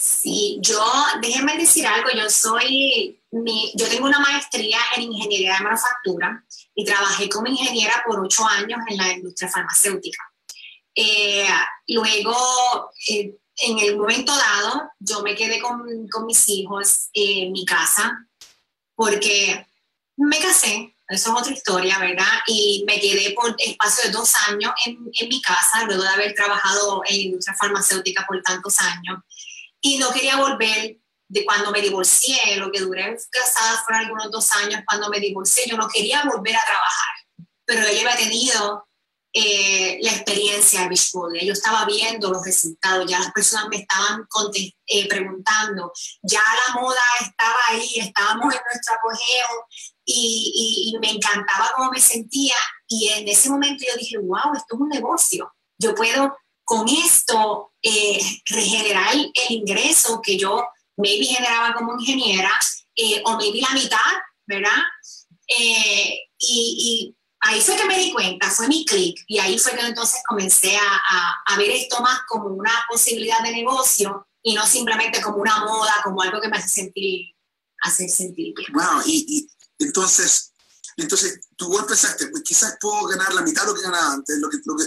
Sí, 0.00 0.58
yo, 0.62 0.82
déjenme 1.20 1.56
decir 1.58 1.86
algo, 1.86 2.08
yo 2.16 2.28
soy, 2.30 3.22
mi, 3.32 3.72
yo 3.76 3.88
tengo 3.88 4.06
una 4.06 4.18
maestría 4.18 4.78
en 4.96 5.02
ingeniería 5.02 5.56
de 5.56 5.64
manufactura 5.64 6.44
y 6.74 6.84
trabajé 6.84 7.28
como 7.28 7.48
ingeniera 7.48 8.02
por 8.06 8.20
ocho 8.20 8.46
años 8.46 8.80
en 8.88 8.96
la 8.96 9.12
industria 9.12 9.50
farmacéutica. 9.50 10.29
Eh, 10.94 11.46
luego, 11.88 12.90
eh, 13.08 13.36
en 13.56 13.78
el 13.78 13.96
momento 13.96 14.34
dado, 14.36 14.90
yo 14.98 15.22
me 15.22 15.34
quedé 15.34 15.60
con, 15.60 16.08
con 16.08 16.26
mis 16.26 16.48
hijos 16.48 17.08
en 17.12 17.52
mi 17.52 17.64
casa 17.64 18.26
porque 18.94 19.66
me 20.16 20.38
casé, 20.38 20.94
eso 21.08 21.32
es 21.32 21.40
otra 21.40 21.52
historia, 21.52 21.98
¿verdad? 21.98 22.40
Y 22.46 22.84
me 22.86 23.00
quedé 23.00 23.32
por 23.32 23.54
espacio 23.58 24.04
de 24.04 24.10
dos 24.10 24.32
años 24.48 24.72
en, 24.84 25.10
en, 25.12 25.28
mi 25.28 25.40
casa, 25.40 25.84
luego 25.84 26.02
de 26.02 26.08
haber 26.08 26.34
trabajado 26.34 27.02
en 27.06 27.20
industria 27.20 27.56
farmacéutica 27.58 28.24
por 28.26 28.40
tantos 28.42 28.78
años. 28.78 29.20
Y 29.80 29.98
no 29.98 30.10
quería 30.12 30.36
volver 30.36 30.98
de 31.30 31.44
cuando 31.44 31.70
me 31.70 31.80
divorcié, 31.80 32.56
lo 32.56 32.70
que 32.72 32.80
duré 32.80 33.16
casada 33.30 33.82
fueron 33.84 34.04
algunos 34.04 34.30
dos 34.30 34.52
años, 34.52 34.82
cuando 34.86 35.08
me 35.08 35.20
divorcié, 35.20 35.64
yo 35.68 35.76
no 35.76 35.88
quería 35.88 36.24
volver 36.24 36.56
a 36.56 36.64
trabajar, 36.64 37.46
pero 37.64 37.86
ella 37.86 38.00
había 38.00 38.16
tenido 38.16 38.88
eh, 39.32 39.98
la 40.02 40.10
experiencia 40.10 40.80
de 40.80 40.88
Beach 40.88 41.12
Yo 41.42 41.52
estaba 41.52 41.84
viendo 41.84 42.32
los 42.32 42.44
resultados, 42.44 43.08
ya 43.08 43.20
las 43.20 43.30
personas 43.30 43.68
me 43.68 43.76
estaban 43.76 44.26
eh, 44.86 45.08
preguntando, 45.08 45.92
ya 46.22 46.40
la 46.40 46.80
moda 46.80 47.00
estaba 47.20 47.58
ahí, 47.68 48.00
estábamos 48.00 48.52
en 48.52 48.60
nuestro 48.64 48.96
apogeo 48.96 49.66
y, 50.04 50.92
y, 50.92 50.98
me 50.98 51.12
encantaba 51.12 51.70
cómo 51.76 51.92
me 51.92 52.00
sentía. 52.00 52.56
Y 52.88 53.08
en 53.08 53.28
ese 53.28 53.50
momento 53.50 53.84
yo 53.86 53.96
dije, 53.96 54.18
wow, 54.18 54.52
esto 54.56 54.74
es 54.74 54.80
un 54.80 54.88
negocio. 54.88 55.54
Yo 55.78 55.94
puedo 55.94 56.36
con 56.64 56.88
esto 56.88 57.72
eh, 57.82 58.20
regenerar 58.46 59.14
el 59.14 59.30
ingreso 59.48 60.20
que 60.20 60.36
yo 60.36 60.64
maybe 60.96 61.26
generaba 61.26 61.72
como 61.74 61.92
ingeniera 61.92 62.50
o 63.24 63.36
maybe 63.36 63.60
la 63.60 63.70
mitad, 63.74 64.12
¿verdad? 64.46 64.82
y, 65.48 66.26
y 66.38 67.16
ahí 67.40 67.60
fue 67.60 67.76
que 67.76 67.86
me 67.86 67.98
di 67.98 68.12
cuenta, 68.12 68.50
fue 68.50 68.68
mi 68.68 68.84
clic, 68.84 69.24
y 69.26 69.38
ahí 69.38 69.58
fue 69.58 69.72
que 69.72 69.80
entonces 69.80 70.20
comencé 70.28 70.76
a, 70.76 71.42
a, 71.46 71.56
ver 71.56 71.70
esto 71.70 72.00
más 72.00 72.20
como 72.28 72.48
una 72.48 72.72
posibilidad 72.88 73.42
de 73.42 73.52
negocio 73.52 74.26
y 74.42 74.54
no 74.54 74.66
simplemente 74.66 75.20
como 75.22 75.38
una 75.38 75.64
moda, 75.64 75.92
como 76.04 76.22
algo 76.22 76.40
que 76.40 76.48
me 76.48 76.58
hace 76.58 76.68
sentir, 76.68 77.34
hace 77.82 78.08
sentir 78.08 78.54
bien. 78.54 78.72
Wow, 78.72 79.02
y, 79.06 79.24
y 79.28 79.84
entonces, 79.84 80.52
entonces 80.96 81.40
tú 81.56 81.70
pensaste, 81.86 82.28
pues 82.28 82.42
quizás 82.42 82.76
puedo 82.80 83.06
ganar 83.06 83.32
la 83.32 83.42
mitad 83.42 83.62
de 83.62 83.68
lo 83.68 83.74
que 83.74 83.82
ganaba 83.82 84.12
antes, 84.12 84.38
lo 84.38 84.50
que, 84.50 84.58
lo 84.64 84.76
que, 84.76 84.84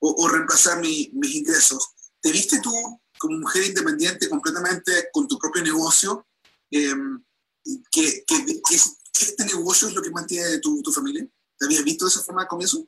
o, 0.00 0.14
o 0.24 0.28
reemplazar 0.28 0.80
mi, 0.80 1.10
mis 1.14 1.34
ingresos. 1.34 1.88
¿Te 2.20 2.32
viste 2.32 2.60
tú 2.60 2.72
como 3.18 3.38
mujer 3.38 3.64
independiente 3.64 4.28
completamente 4.28 5.08
con 5.12 5.26
tu 5.26 5.38
propio 5.38 5.62
negocio? 5.62 6.26
Eh, 6.70 6.94
que, 7.90 8.24
que, 8.26 8.44
que, 8.46 8.76
este 9.20 9.44
negocio 9.44 9.88
es 9.88 9.94
lo 9.94 10.02
que 10.02 10.10
mantiene 10.10 10.58
tu, 10.58 10.82
tu 10.82 10.92
familia? 10.92 11.26
¿Te 11.64 11.68
habías 11.68 11.84
visto 11.84 12.04
de 12.04 12.10
esa 12.10 12.22
forma 12.22 12.42
al 12.42 12.48
comienzo? 12.48 12.86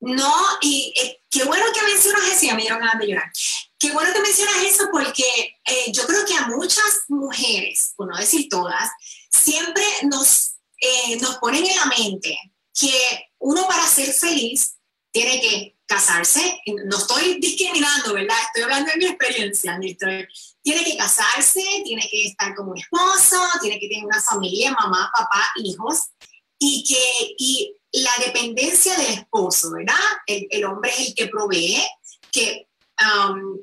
No, 0.00 0.32
y 0.62 0.94
eh, 0.96 1.20
qué 1.28 1.44
bueno 1.44 1.66
que 1.74 1.82
mencionas 1.82 2.22
eso, 2.28 2.46
y 2.46 2.52
me 2.52 2.62
dieron 2.62 2.78
ganas 2.78 2.98
de 2.98 3.08
llorar. 3.08 3.30
Qué 3.78 3.92
bueno 3.92 4.10
que 4.12 4.20
mencionas 4.20 4.56
eso 4.62 4.88
porque 4.90 5.22
eh, 5.66 5.92
yo 5.92 6.06
creo 6.06 6.24
que 6.24 6.34
a 6.34 6.46
muchas 6.46 7.04
mujeres, 7.08 7.92
por 7.96 8.08
no 8.08 8.16
decir 8.16 8.48
todas, 8.48 8.90
siempre 9.30 9.84
nos, 10.04 10.54
eh, 10.80 11.16
nos 11.20 11.36
ponen 11.36 11.66
en 11.66 11.76
la 11.76 11.86
mente 11.86 12.38
que 12.72 12.92
uno 13.38 13.66
para 13.66 13.86
ser 13.86 14.12
feliz 14.12 14.76
tiene 15.10 15.40
que 15.40 15.78
casarse, 15.86 16.60
no 16.84 16.98
estoy 16.98 17.40
discriminando, 17.40 18.14
¿verdad? 18.14 18.36
Estoy 18.46 18.62
hablando 18.62 18.92
de 18.92 18.98
mi 18.98 19.06
experiencia, 19.06 19.78
tiene 20.62 20.84
que 20.84 20.96
casarse, 20.96 21.62
tiene 21.84 22.06
que 22.10 22.26
estar 22.26 22.54
con 22.54 22.68
un 22.68 22.78
esposo, 22.78 23.42
tiene 23.60 23.80
que 23.80 23.88
tener 23.88 24.04
una 24.04 24.22
familia, 24.22 24.70
mamá, 24.72 25.10
papá, 25.16 25.48
hijos, 25.56 26.10
y 26.58 26.84
que 26.84 27.34
y 27.38 27.74
la 27.92 28.10
dependencia 28.24 28.96
del 28.96 29.14
esposo, 29.14 29.70
¿verdad? 29.72 29.94
El, 30.26 30.46
el 30.50 30.64
hombre 30.64 30.90
es 30.90 31.08
el 31.08 31.14
que 31.14 31.28
provee, 31.28 31.82
que 32.30 32.68
um, 33.00 33.58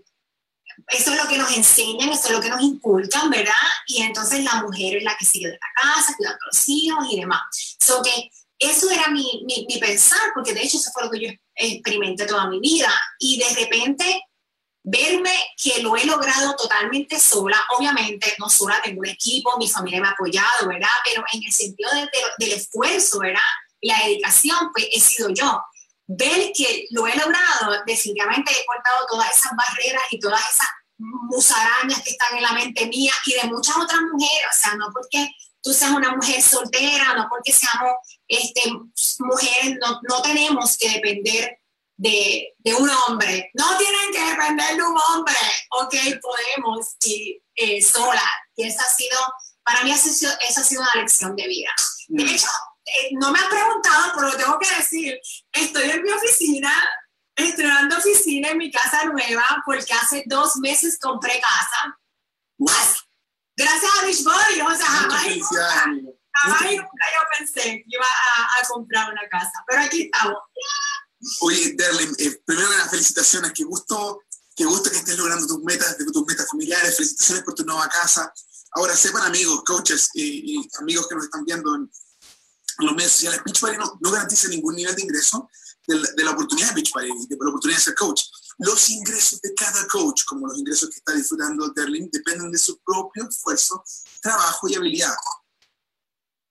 eso 0.88 1.14
es 1.14 1.24
lo 1.24 1.28
que 1.28 1.38
nos 1.38 1.56
enseñan, 1.56 2.10
eso 2.10 2.28
es 2.28 2.34
lo 2.34 2.42
que 2.42 2.50
nos 2.50 2.62
inculcan, 2.62 3.30
¿verdad? 3.30 3.54
Y 3.88 4.02
entonces 4.02 4.44
la 4.44 4.62
mujer 4.62 4.98
es 4.98 5.04
la 5.04 5.16
que 5.18 5.26
sigue 5.26 5.48
de 5.48 5.54
la 5.54 5.82
casa, 5.82 6.14
cuidando 6.18 6.40
a 6.44 6.48
los 6.48 6.70
hijos 6.70 7.08
y 7.10 7.20
demás. 7.20 7.42
So 7.80 8.02
que 8.02 8.30
eso 8.60 8.90
era 8.90 9.10
mi, 9.10 9.44
mi, 9.46 9.66
mi 9.68 9.80
pensar, 9.80 10.32
porque 10.34 10.54
de 10.54 10.64
hecho 10.64 10.78
eso 10.78 10.92
fue 10.94 11.04
lo 11.04 11.12
que 11.12 11.20
yo 11.20 11.32
experimenté 11.56 12.26
toda 12.26 12.50
mi 12.50 12.60
vida. 12.60 12.92
Y 13.20 13.38
de 13.38 13.50
repente 13.56 14.24
verme 14.88 15.34
que 15.58 15.82
lo 15.82 15.96
he 15.98 16.06
logrado 16.06 16.56
totalmente 16.56 17.20
sola, 17.20 17.58
obviamente 17.76 18.36
no 18.38 18.48
sola, 18.48 18.80
tengo 18.84 19.00
un 19.00 19.08
equipo, 19.08 19.58
mi 19.58 19.68
familia 19.68 20.00
me 20.00 20.08
ha 20.08 20.12
apoyado, 20.12 20.68
¿verdad? 20.68 20.88
Pero 21.04 21.24
en 21.34 21.44
el 21.44 21.52
sentido 21.52 21.90
de, 21.92 22.08
del 22.38 22.54
esfuerzo, 22.54 23.20
¿verdad? 23.20 23.40
La 23.82 23.98
dedicación, 24.06 24.72
pues 24.72 24.88
he 24.94 25.00
sido 25.00 25.30
yo. 25.30 25.60
Ver 26.06 26.52
que 26.56 26.86
lo 26.92 27.08
he 27.08 27.16
logrado, 27.16 27.84
definitivamente 27.88 28.52
he 28.52 28.66
cortado 28.68 29.08
todas 29.10 29.36
esas 29.36 29.54
barreras 29.58 30.04
y 30.12 30.20
todas 30.20 30.42
esas 30.54 30.68
musarañas 30.98 32.04
que 32.04 32.12
están 32.12 32.38
en 32.38 32.44
la 32.44 32.52
mente 32.52 32.86
mía 32.86 33.12
y 33.26 33.34
de 33.34 33.46
muchas 33.46 33.76
otras 33.78 34.02
mujeres, 34.14 34.48
o 34.54 34.56
sea, 34.56 34.76
no 34.76 34.90
porque 34.94 35.32
tú 35.64 35.74
seas 35.74 35.92
una 35.92 36.16
mujer 36.16 36.44
soltera, 36.44 37.16
no 37.16 37.28
porque 37.28 37.52
seamos 37.52 37.94
este, 38.28 38.72
mujeres, 39.18 39.80
no, 39.82 40.00
no 40.08 40.22
tenemos 40.22 40.78
que 40.78 40.90
depender 40.90 41.58
de, 41.98 42.54
de, 42.58 42.74
un 42.76 42.90
hombre. 42.90 43.52
No 43.54 43.78
tienen 43.78 44.12
que 44.12 44.32
depender 44.32 44.76
de 44.76 44.84
un 44.84 44.98
hombre, 44.98 45.36
ok, 45.72 45.96
podemos 46.22 46.96
ir 47.06 47.42
eh, 47.56 47.82
sola. 47.82 48.30
Y 48.56 48.68
esa 48.68 48.84
ha 48.84 48.90
sido, 48.90 49.18
para 49.64 49.84
mí 49.84 49.92
esa 49.92 50.10
ha 50.10 50.64
sido, 50.64 50.82
una 50.82 51.02
lección 51.02 51.36
de 51.36 51.48
vida. 51.48 51.72
De 52.08 52.24
mm. 52.24 52.28
hecho, 52.28 52.48
eh, 52.86 53.10
no 53.14 53.32
me 53.32 53.40
has 53.40 53.46
preguntado, 53.46 54.12
pero 54.16 54.28
lo 54.30 54.38
tengo 54.38 54.60
que 54.60 54.76
decir, 54.76 55.20
estoy 55.52 55.90
en 55.90 56.04
mi 56.04 56.12
oficina, 56.12 56.72
estrenando 57.36 57.98
oficina 57.98 58.50
en 58.50 58.58
mi 58.58 58.72
casa 58.72 59.06
nueva, 59.06 59.64
porque 59.66 59.94
hace 59.94 60.24
dos 60.28 60.58
meses 60.58 61.00
compré 61.00 61.40
casa. 61.40 61.98
Gracias 63.58 63.92
a 63.98 64.06
Beachbody, 64.06 64.62
o 64.62 64.76
sea, 64.76 64.86
jamás, 64.86 65.24
jamás 66.34 66.62
nunca 66.62 67.06
yo 67.14 67.38
pensé 67.38 67.62
que 67.62 67.84
iba 67.88 68.06
a, 68.06 68.60
a 68.60 68.68
comprar 68.68 69.12
una 69.12 69.28
casa, 69.30 69.64
pero 69.66 69.82
aquí 69.84 70.04
estamos. 70.04 70.38
Oye, 71.42 71.74
Derlin, 71.78 72.14
eh, 72.20 72.42
primero 72.46 72.70
las 72.70 72.90
felicitaciones, 72.90 73.52
qué 73.54 73.64
gusto, 73.64 74.22
qué 74.56 74.66
gusto 74.66 74.90
que 74.90 74.98
estés 74.98 75.18
logrando 75.18 75.48
tus 75.48 75.64
metas, 75.64 75.98
tus 75.98 76.26
metas 76.26 76.48
familiares, 76.50 76.96
felicitaciones 76.96 77.44
por 77.44 77.54
tu 77.54 77.64
nueva 77.64 77.88
casa. 77.90 78.32
Ahora, 78.72 78.96
sepan 78.96 79.24
amigos, 79.24 79.64
coaches 79.66 80.10
y, 80.14 80.68
amigos 80.80 81.08
que 81.08 81.16
nos 81.16 81.26
están 81.26 81.46
viendo 81.46 81.76
en, 81.76 81.92
los 82.80 82.94
medios 82.94 83.14
sociales, 83.14 83.40
Beachbody 83.46 83.78
no, 83.78 83.98
no, 84.02 84.12
garantiza 84.12 84.50
ningún 84.50 84.76
nivel 84.76 84.94
de 84.94 85.04
ingreso 85.04 85.50
de 85.88 86.24
la, 86.24 86.32
oportunidad 86.32 86.70
de 86.70 86.76
Beachbody, 86.76 87.08
de 87.08 87.38
la 87.40 87.50
oportunidad 87.50 87.80
de 87.80 87.84
ser 87.86 87.96
coach. 87.96 88.24
Los 88.58 88.90
ingresos 88.90 89.40
de 89.42 89.54
cada 89.54 89.88
coach, 89.88 90.24
como 90.26 90.48
los 90.48 90.58
ingresos 90.58 90.90
que 90.90 90.98
está 90.98 91.14
disfrutando 91.14 91.70
Derlin, 91.70 92.10
dependen 92.12 92.52
de 92.52 92.58
su 92.58 92.78
propio 92.80 93.30
esfuerzo, 93.30 93.82
trabajo 94.22 94.68
y 94.68 94.76
habilidad. 94.76 95.16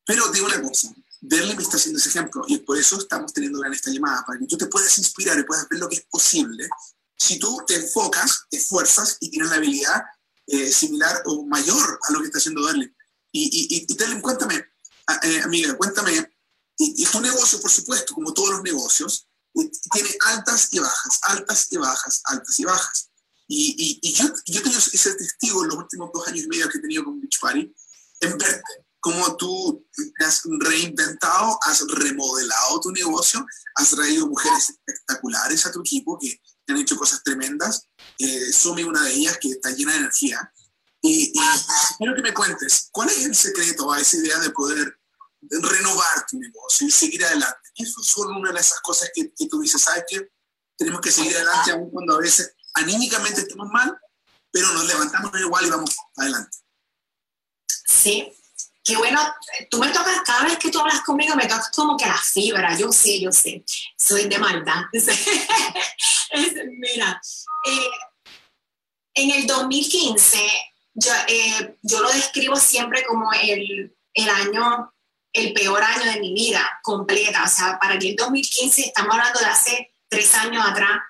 Pero 0.07 0.29
digo 0.29 0.47
una 0.47 0.63
cosa, 0.63 0.95
Derlin 1.27 1.57
me 1.57 1.63
está 1.63 1.79
haciendo 1.79 1.99
ese 1.99 2.11
ejemplo 2.11 2.45
y 2.47 2.59
por 2.59 2.77
eso 2.77 2.99
estamos 2.99 3.33
teniendo 3.33 3.65
en 3.65 3.73
esta 3.73 3.91
llamada, 3.91 4.25
para 4.27 4.39
que 4.39 4.47
tú 4.47 4.59
te 4.59 4.67
puedas 4.67 4.99
inspirar 4.99 5.39
y 5.39 5.45
puedas 5.45 5.67
ver 5.69 5.81
lo 5.81 5.89
que 5.89 5.97
es 5.97 6.07
posible 6.11 6.69
si 7.17 7.39
tú 7.39 7.63
te 7.67 7.77
enfocas, 7.77 8.45
te 8.51 8.59
esfuerzas 8.59 9.17
y 9.21 9.31
tienes 9.31 9.49
la 9.49 9.57
habilidad 9.57 10.03
eh, 10.47 10.71
similar 10.71 11.23
o 11.27 11.47
mayor 11.47 11.99
a 12.03 12.13
lo 12.13 12.21
que 12.21 12.27
está 12.27 12.39
haciendo 12.39 12.67
Derlin. 12.67 12.95
Y, 13.33 13.87
y, 13.89 13.93
y 13.93 14.21
cuéntame, 14.21 14.57
eh, 15.23 15.41
amiga, 15.43 15.75
cuéntame, 15.77 16.13
y, 16.77 17.03
y 17.03 17.07
tu 17.07 17.21
negocio, 17.21 17.61
por 17.61 17.71
supuesto, 17.71 18.15
como 18.15 18.35
todos 18.35 18.51
los 18.51 18.63
negocios, 18.63 19.27
tiene 19.93 20.11
altas 20.27 20.69
y 20.73 20.79
bajas, 20.81 21.21
altas 21.23 21.69
y 21.71 21.77
bajas, 21.77 22.21
altas 22.25 22.59
y 22.59 22.65
bajas. 22.65 23.11
Y, 23.47 24.13
yo, 24.13 24.27
yo 24.47 24.61
he 24.61 24.63
tenido 24.63 24.79
ese 24.79 25.15
testigo 25.15 25.63
en 25.63 25.69
los 25.69 25.79
últimos 25.79 26.11
dos 26.13 26.27
años 26.29 26.45
y 26.45 26.49
medio 26.49 26.69
que 26.69 26.79
he 26.79 26.81
tenido 26.81 27.05
con 27.05 27.21
Beach 27.21 27.39
Party, 27.41 27.75
en 28.21 28.39
verte 28.39 28.63
cómo 29.05 29.37
tú 29.37 29.87
has 30.25 30.41
reinventado, 30.61 31.59
has 31.61 31.87
remodelado 31.89 32.81
tu 32.81 32.91
negocio, 32.91 33.45
has 33.75 33.91
traído 33.91 34.27
mujeres 34.27 34.71
espectaculares 34.71 35.67
a 35.67 35.73
tu 35.73 35.81
equipo 35.81 36.19
que 36.19 36.41
han 36.69 36.79
hecho 36.79 36.97
cosas 36.97 37.23
tremendas. 37.23 37.87
Eh, 38.19 38.51
Sumi, 38.51 38.83
una 38.83 39.03
de 39.03 39.13
ellas, 39.13 39.37
que 39.37 39.51
está 39.51 39.71
llena 39.73 39.93
de 39.93 39.99
energía. 39.99 40.51
Y, 41.03 41.33
y 41.35 41.41
quiero 41.99 42.15
que 42.15 42.23
me 42.23 42.33
cuentes, 42.33 42.89
¿cuál 42.91 43.11
es 43.11 43.27
el 43.27 43.35
secreto 43.35 43.93
a 43.93 44.01
esa 44.01 44.17
idea 44.17 44.39
de 44.39 44.49
poder 44.49 44.99
renovar 45.43 46.25
tu 46.27 46.39
negocio 46.39 46.87
y 46.87 46.91
seguir 46.91 47.27
adelante? 47.27 47.61
Eso 47.77 48.03
son 48.03 48.35
una 48.35 48.53
de 48.53 48.61
esas 48.61 48.81
cosas 48.81 49.11
que, 49.15 49.35
que 49.35 49.49
tú 49.49 49.61
dices, 49.61 49.83
¿sabes 49.83 50.05
qué? 50.09 50.33
Tenemos 50.79 51.03
que 51.03 51.13
seguir 51.13 51.37
adelante 51.37 51.73
aun 51.73 51.91
cuando 51.91 52.17
a 52.17 52.21
veces 52.21 52.55
anímicamente 52.73 53.43
estemos 53.43 53.69
mal, 53.71 53.95
pero 54.51 54.73
nos 54.73 54.87
levantamos 54.87 55.39
igual 55.39 55.67
y 55.67 55.71
vamos 55.71 55.95
adelante. 56.17 56.57
Sí, 57.87 58.33
qué 58.85 58.97
bueno, 58.97 59.21
tú 59.71 59.79
me 59.79 59.89
tocas, 59.89 60.21
cada 60.25 60.45
vez 60.45 60.59
que 60.59 60.71
tú 60.71 60.79
hablas 60.79 61.01
conmigo, 61.01 61.35
me 61.35 61.47
tocas 61.47 61.71
como 61.71 61.97
que 61.97 62.05
la 62.05 62.19
fibra, 62.19 62.77
yo 62.77 62.93
sé, 62.93 63.19
yo 63.19 63.33
sé, 63.33 63.65
soy 63.97 64.29
de 64.29 64.39
maldad. 64.39 64.83
Mira, 66.79 67.21
eh, 67.67 67.91
en 69.15 69.31
el 69.31 69.47
2015, 69.47 70.39
yo, 70.95 71.13
eh, 71.29 71.77
yo, 71.81 72.03
lo 72.03 72.11
describo 72.11 72.57
siempre 72.57 73.05
como 73.07 73.33
el, 73.33 73.97
el, 74.13 74.29
año, 74.29 74.93
el 75.33 75.55
peor 75.55 75.83
año 75.83 76.13
de 76.13 76.21
mi 76.21 76.35
vida 76.35 76.79
completa, 76.83 77.45
o 77.45 77.49
sea, 77.49 77.79
para 77.81 77.97
mí 77.97 78.11
el 78.11 78.17
2015, 78.17 78.83
estamos 78.83 79.15
hablando 79.15 79.41
de 79.41 79.47
hace 79.47 79.95
tres 80.09 80.35
años 80.35 80.63
atrás, 80.67 81.01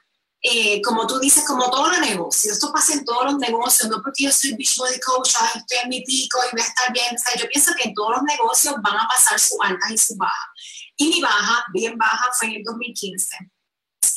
eh, 0.47 0.83
como 0.83 1.07
tú 1.07 1.19
dices, 1.19 1.43
como 1.47 1.71
todos 1.71 1.89
los 1.89 2.01
negocios, 2.01 2.53
esto 2.53 2.71
pasa 2.71 2.93
en 2.93 3.05
todos 3.07 3.25
los 3.25 3.39
negocios, 3.39 3.89
no 3.89 4.03
porque 4.03 4.25
yo 4.25 4.31
soy 4.31 4.51
de 4.53 5.01
coach, 5.01 5.31
estoy 5.57 5.79
en 5.83 5.89
mi 5.89 6.03
pico 6.05 6.39
y 6.45 6.55
voy 6.55 6.61
a 6.61 6.69
estar 6.69 6.93
bien, 6.93 7.15
o 7.15 7.19
sea, 7.19 7.35
yo 7.41 7.49
pienso 7.49 7.73
que 7.75 7.89
en 7.89 7.95
todos 7.95 8.17
los 8.17 8.23
negocios 8.25 8.75
van 8.83 8.95
a 8.95 9.09
pasar 9.09 9.41
sus 9.41 9.57
altas 9.63 9.91
y 9.91 9.97
sus 9.97 10.19
bajas. 10.19 10.51
Y 10.99 11.09
mi 11.09 11.23
baja, 11.23 11.65
bien 11.73 11.97
baja, 11.97 12.31
fue 12.39 12.49
en 12.49 12.55
el 12.57 12.63
2015. 12.63 13.37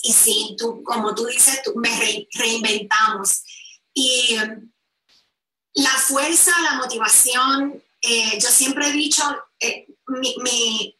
Y 0.03 0.11
sí, 0.11 0.55
tú, 0.59 0.83
como 0.83 1.15
tú 1.15 1.27
dices, 1.27 1.61
tú, 1.63 1.71
me 1.77 2.27
reinventamos. 2.33 3.41
Y 3.93 4.37
la 5.75 5.91
fuerza, 5.91 6.51
la 6.59 6.73
motivación, 6.73 7.81
eh, 8.01 8.37
yo 8.37 8.49
siempre 8.49 8.89
he 8.89 8.91
dicho, 8.91 9.23
eh, 9.61 9.87
mi, 10.07 10.35
mi, 10.43 10.99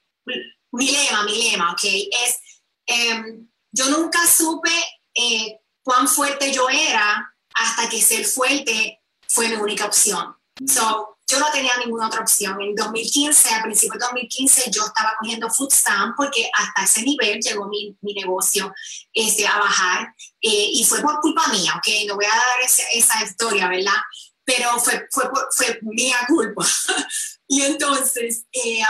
mi, 0.72 0.89
lema, 0.89 1.24
mi 1.25 1.51
lema, 1.51 1.74
¿ok? 1.74 1.84
Es, 1.84 2.39
em, 2.86 3.50
yo 3.74 3.89
nunca 3.89 4.25
supe 4.25 4.72
eh, 5.18 5.60
cuán 5.84 6.08
fuerte 6.08 6.52
yo 6.52 6.70
era 6.70 7.34
hasta 7.56 7.90
que 7.90 8.02
ser 8.02 8.26
fuerte 8.26 9.02
fue 9.28 9.50
mi 9.50 9.56
única 9.56 9.86
opción. 9.86 10.36
So, 10.66 11.18
yo 11.30 11.40
no 11.40 11.52
tenía 11.52 11.76
ninguna 11.78 12.08
otra 12.08 12.22
opción. 12.22 12.60
En 12.62 12.74
2015, 12.74 13.54
a 13.54 13.62
principios 13.62 14.00
de 14.00 14.06
2015, 14.06 14.72
yo 14.72 14.86
estaba 14.86 15.14
cogiendo 15.20 15.50
food 15.50 15.72
stamp 15.72 16.16
porque 16.16 16.50
hasta 16.54 16.84
ese 16.84 17.02
nivel 17.02 17.40
llegó 17.42 17.68
mi, 17.68 17.98
mi 18.02 18.14
negocio 18.14 18.74
este, 19.14 19.46
a 19.46 19.60
bajar 19.60 20.16
eh, 20.42 20.70
y 20.72 20.86
fue 20.86 21.02
por 21.02 21.20
culpa 21.20 21.48
mía, 21.50 21.74
¿ok? 21.76 21.88
No 22.08 22.16
voy 22.16 22.26
a 22.26 22.30
dar 22.30 22.62
esa 22.62 23.24
historia, 23.24 23.68
¿verdad? 23.68 23.98
Pero 24.46 24.80
fue, 24.80 25.06
fue, 25.12 25.30
fue 25.52 25.80
mía 25.82 26.18
culpa. 26.28 26.66
y 27.48 27.64
entonces, 27.64 28.46
eh, 28.54 28.84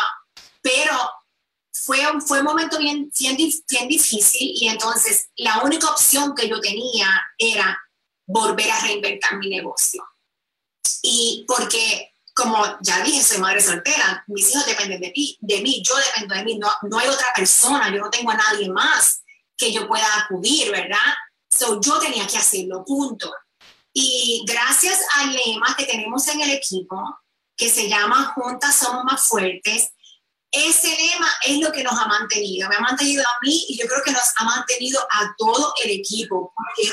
pero 0.62 0.94
fue, 1.88 2.00
fue 2.20 2.40
un 2.40 2.46
momento 2.46 2.78
bien, 2.78 3.10
bien, 3.18 3.38
bien 3.38 3.88
difícil 3.88 4.52
y 4.54 4.68
entonces 4.68 5.30
la 5.38 5.62
única 5.64 5.90
opción 5.90 6.36
que 6.36 6.50
yo 6.50 6.60
tenía 6.60 7.10
era 7.38 7.82
volver 8.26 8.70
a 8.70 8.82
reinventar 8.82 9.38
mi 9.38 9.50
negocio. 9.50 10.06
Y 11.02 11.46
porque, 11.48 12.12
como 12.36 12.62
ya 12.82 13.02
dije, 13.04 13.24
soy 13.24 13.38
madre 13.38 13.62
soltera, 13.62 14.22
mis 14.28 14.50
hijos 14.52 14.66
dependen 14.66 15.00
de 15.00 15.14
mí, 15.16 15.38
de 15.40 15.62
mí 15.62 15.82
yo 15.82 15.96
dependo 15.96 16.36
de 16.36 16.44
mí, 16.44 16.58
no, 16.58 16.70
no 16.84 17.00
hay 17.00 17.08
otra 17.08 17.28
persona, 17.34 17.90
yo 17.90 18.02
no 18.02 18.10
tengo 18.10 18.32
a 18.32 18.36
nadie 18.36 18.70
más 18.70 19.24
que 19.56 19.72
yo 19.72 19.88
pueda 19.88 20.06
acudir, 20.18 20.70
¿verdad? 20.70 21.14
So, 21.50 21.80
yo 21.80 22.00
tenía 22.00 22.28
que 22.28 22.38
hacerlo, 22.38 22.84
punto. 22.86 23.34
Y 23.94 24.44
gracias 24.46 25.00
al 25.16 25.34
lema 25.34 25.74
que 25.78 25.86
tenemos 25.86 26.28
en 26.28 26.42
el 26.42 26.52
equipo, 26.52 27.02
que 27.56 27.70
se 27.70 27.88
llama 27.88 28.34
Juntas 28.36 28.76
Somos 28.76 29.06
Más 29.06 29.24
Fuertes, 29.24 29.94
ese 30.52 30.88
lema 30.88 31.28
es 31.46 31.60
lo 31.60 31.72
que 31.72 31.84
nos 31.84 31.94
ha 32.00 32.08
mantenido, 32.08 32.70
me 32.70 32.76
ha 32.76 32.80
mantenido 32.80 33.24
a 33.24 33.46
mí 33.46 33.66
y 33.70 33.78
yo 33.78 33.88
creo 33.88 34.02
que 34.04 34.12
nos 34.12 34.24
ha 34.38 34.44
mantenido 34.44 35.02
a 35.12 35.34
todo 35.38 35.74
el 35.84 35.92
equipo, 35.92 36.54
porque 36.56 36.92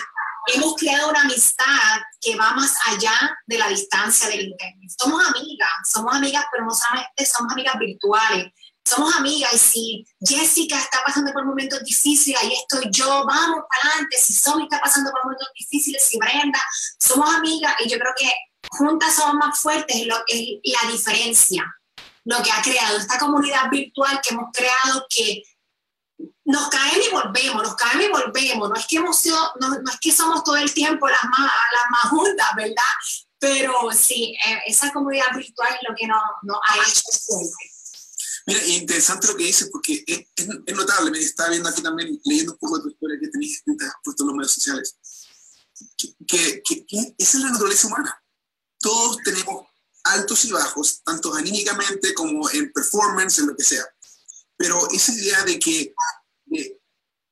hemos 0.54 0.74
creado 0.74 1.08
una 1.10 1.22
amistad 1.22 2.00
que 2.20 2.36
va 2.36 2.52
más 2.52 2.74
allá 2.86 3.12
de 3.46 3.58
la 3.58 3.68
distancia 3.68 4.28
del 4.28 4.48
internet. 4.48 4.90
Somos 4.98 5.26
amigas, 5.28 5.70
somos 5.90 6.14
amigas, 6.14 6.44
pero 6.50 6.64
no 6.64 6.74
solamente 6.74 7.26
somos 7.26 7.52
amigas 7.52 7.78
virtuales, 7.78 8.52
somos 8.84 9.14
amigas 9.16 9.52
y 9.54 9.58
si 9.58 10.06
Jessica 10.20 10.78
está 10.78 10.98
pasando 11.04 11.32
por 11.32 11.46
momentos 11.46 11.82
difíciles, 11.84 12.38
ahí 12.40 12.52
estoy 12.52 12.90
yo, 12.90 13.24
vamos 13.24 13.60
para 13.70 13.94
adelante, 13.94 14.18
si 14.18 14.34
Somi 14.34 14.64
está 14.64 14.80
pasando 14.80 15.10
por 15.10 15.24
momentos 15.24 15.48
difíciles, 15.58 16.06
si 16.06 16.18
Brenda, 16.18 16.60
somos 16.98 17.34
amigas 17.34 17.74
y 17.80 17.88
yo 17.88 17.98
creo 17.98 18.12
que 18.16 18.30
juntas 18.70 19.14
somos 19.14 19.34
más 19.36 19.58
fuertes, 19.58 19.96
es, 19.96 20.48
la 20.64 20.90
diferencia 20.90 21.64
lo 22.24 22.42
que 22.42 22.50
ha 22.50 22.62
creado, 22.62 22.98
esta 22.98 23.18
comunidad 23.18 23.70
virtual 23.70 24.20
que 24.22 24.34
hemos 24.34 24.50
creado 24.52 25.06
que 25.08 25.42
nos 26.44 26.68
caemos 26.68 27.06
y 27.06 27.10
volvemos, 27.10 27.62
nos 27.62 27.76
caemos 27.76 28.04
y 28.04 28.10
volvemos, 28.10 28.68
no 28.68 28.76
es 28.76 28.86
que, 28.86 28.96
hemos 28.96 29.18
sido, 29.18 29.38
no, 29.60 29.74
es 29.74 30.00
que 30.00 30.12
somos 30.12 30.44
todo 30.44 30.56
el 30.56 30.72
tiempo 30.72 31.08
las 31.08 31.24
más, 31.24 31.40
las 31.40 31.90
más 31.90 32.10
juntas, 32.10 32.48
¿verdad? 32.56 32.82
Pero 33.38 33.74
sí, 33.92 34.36
eh, 34.46 34.58
esa 34.66 34.92
comunidad 34.92 35.26
virtual 35.34 35.74
es 35.74 35.88
lo 35.88 35.94
que 35.94 36.06
nos, 36.06 36.20
ha 36.66 36.76
hecho 36.88 37.02
fuerte. 37.26 37.70
Mira, 38.46 38.64
interesante 38.66 39.26
lo 39.26 39.36
que 39.36 39.44
dices, 39.44 39.68
porque 39.72 40.04
es, 40.06 40.26
es, 40.36 40.76
notable, 40.76 41.10
me 41.10 41.18
estaba 41.18 41.50
viendo 41.50 41.68
aquí 41.68 41.82
también, 41.82 42.20
leyendo 42.24 42.52
un 42.52 42.58
poco 42.58 42.76
de 42.76 42.82
tu 42.84 42.88
historia 42.90 43.18
que 43.20 43.28
tenías 43.28 43.62
puesto 44.02 44.22
en 44.22 44.26
los 44.26 44.36
medios 44.36 44.52
sociales, 44.52 44.96
que, 46.26 46.62
que, 46.62 46.86
que 46.86 47.14
esa 47.18 47.38
es 47.38 47.44
la 47.44 47.50
naturaleza 47.50 47.86
humana. 47.86 48.22
Todos 48.78 49.16
tenemos 49.24 49.66
altos 50.04 50.44
y 50.44 50.52
bajos, 50.52 51.02
tanto 51.02 51.34
anímicamente 51.34 52.14
como 52.14 52.48
en 52.50 52.72
performance, 52.72 53.38
en 53.38 53.48
lo 53.48 53.56
que 53.56 53.64
sea. 53.64 53.84
Pero 54.56 54.88
esa 54.90 55.12
idea 55.12 55.42
de 55.44 55.58
que, 55.58 55.94
de, 56.44 56.80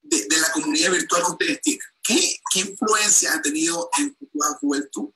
de, 0.03 0.39
la 0.39 0.51
comunidad 0.53 0.91
virtual 0.91 1.23
que 1.23 1.31
ustedes 1.31 1.61
tienen, 1.61 1.87
¿qué, 2.03 2.37
qué 2.53 2.61
influencia 2.61 3.35
ha 3.35 3.43
tenido 3.43 3.89
en 3.99 4.15
tu 4.17 4.29
juventud? 4.61 5.11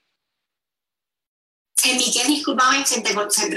En 1.84 1.96
mi 1.96 2.12
que, 2.12 2.24
disculpame, 2.24 2.86
se, 2.86 2.96
se 2.96 3.50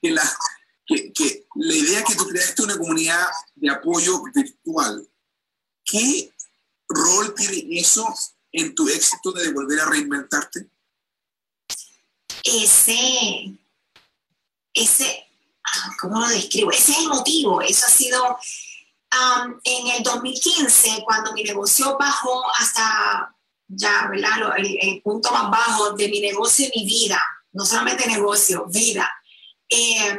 que 0.00 0.10
la, 0.10 0.38
que, 0.86 1.46
la 1.54 1.74
idea 1.74 2.04
que 2.04 2.14
tú 2.14 2.26
creaste 2.26 2.62
una 2.62 2.78
comunidad 2.78 3.26
de 3.54 3.70
apoyo 3.70 4.22
virtual, 4.34 5.08
¿qué 5.84 6.32
rol 6.88 7.34
tiene 7.34 7.66
eso 7.78 8.06
en 8.52 8.74
tu 8.74 8.88
éxito 8.88 9.32
de 9.32 9.52
volver 9.52 9.80
a 9.80 9.90
reinventarte? 9.90 10.70
Ese, 12.44 13.52
ese, 14.74 15.26
ah, 15.64 15.90
¿cómo 16.00 16.20
lo 16.20 16.28
describo? 16.28 16.70
Ese 16.70 16.92
es 16.92 16.98
el 16.98 17.08
motivo. 17.08 17.60
Eso 17.60 17.86
ha 17.86 17.90
sido 17.90 18.38
en 19.64 19.86
el 19.88 20.02
2015, 20.02 21.02
cuando 21.04 21.32
mi 21.32 21.42
negocio 21.42 21.96
bajó 21.98 22.42
hasta 22.58 23.34
ya, 23.68 24.08
¿verdad? 24.10 24.56
El, 24.56 24.78
el, 24.80 25.02
punto 25.02 25.30
más 25.30 25.50
bajo 25.50 25.92
de 25.92 26.08
mi 26.08 26.20
negocio 26.20 26.66
y 26.72 26.80
mi 26.80 26.86
vida, 26.86 27.22
no 27.52 27.64
solamente 27.64 28.06
negocio, 28.06 28.66
vida. 28.68 29.10
Eh, 29.68 30.18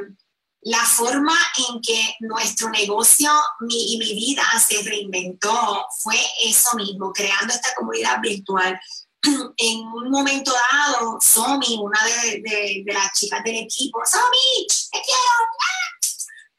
la 0.62 0.86
forma 0.86 1.34
en 1.70 1.82
que 1.82 2.16
nuestro 2.20 2.70
negocio 2.70 3.32
mi, 3.62 3.94
y 3.94 3.98
mi 3.98 4.14
vida 4.14 4.44
se 4.60 4.82
reinventó 4.84 5.86
fue 6.02 6.20
eso 6.44 6.76
mismo, 6.76 7.12
creando 7.14 7.54
esta 7.54 7.74
comunidad 7.76 8.20
virtual. 8.22 8.80
En 9.58 9.80
un 9.80 10.10
momento 10.10 10.54
dado, 10.72 11.18
Somi, 11.20 11.78
una 11.82 12.00
de, 12.06 12.84
las 12.86 13.12
chicas 13.14 13.44
del 13.44 13.58
equipo, 13.58 14.00
Somi, 14.06 14.68
te 14.92 15.02
quiero, 15.02 15.30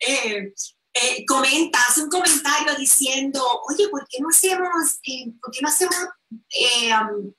eh, 0.01 0.53
eh, 0.93 1.25
comenta, 1.27 1.79
hace 1.89 2.03
un 2.03 2.11
comentario 2.11 2.75
diciendo, 2.77 3.43
oye, 3.69 3.89
¿por 3.89 4.07
qué 4.09 4.19
no 4.21 4.29
hacemos, 4.29 4.99
eh, 5.05 5.33
¿por 5.41 5.51
qué 5.51 5.61
no 5.63 5.69
hacemos 5.69 5.97
um, 6.31 7.33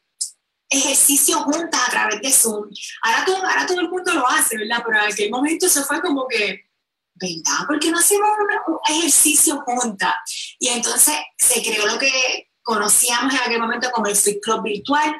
ejercicio 0.71 1.39
juntas 1.41 1.81
a 1.87 1.91
través 1.91 2.21
de 2.21 2.31
Zoom. 2.31 2.69
Ahora 3.03 3.25
todo, 3.25 3.45
ahora 3.45 3.65
todo 3.65 3.81
el 3.81 3.89
mundo 3.89 4.13
lo 4.13 4.27
hace, 4.27 4.57
¿verdad? 4.57 4.81
Pero 4.85 5.03
en 5.03 5.11
aquel 5.11 5.29
momento 5.29 5.65
eso 5.65 5.83
fue 5.83 6.01
como 6.01 6.25
que, 6.27 6.61
¿verdad? 7.15 7.67
¿Por 7.67 7.79
qué 7.79 7.91
no 7.91 7.99
hacemos 7.99 8.29
un 8.39 8.79
ejercicio 8.95 9.61
juntas? 9.65 10.13
Y 10.59 10.69
entonces 10.69 11.15
se 11.37 11.61
creó 11.61 11.85
lo 11.85 11.99
que 11.99 12.50
conocíamos 12.62 13.34
en 13.34 13.39
aquel 13.39 13.60
momento 13.60 13.89
como 13.91 14.08
el 14.08 14.15
Fit 14.15 14.41
Club 14.41 14.63
virtual 14.63 15.15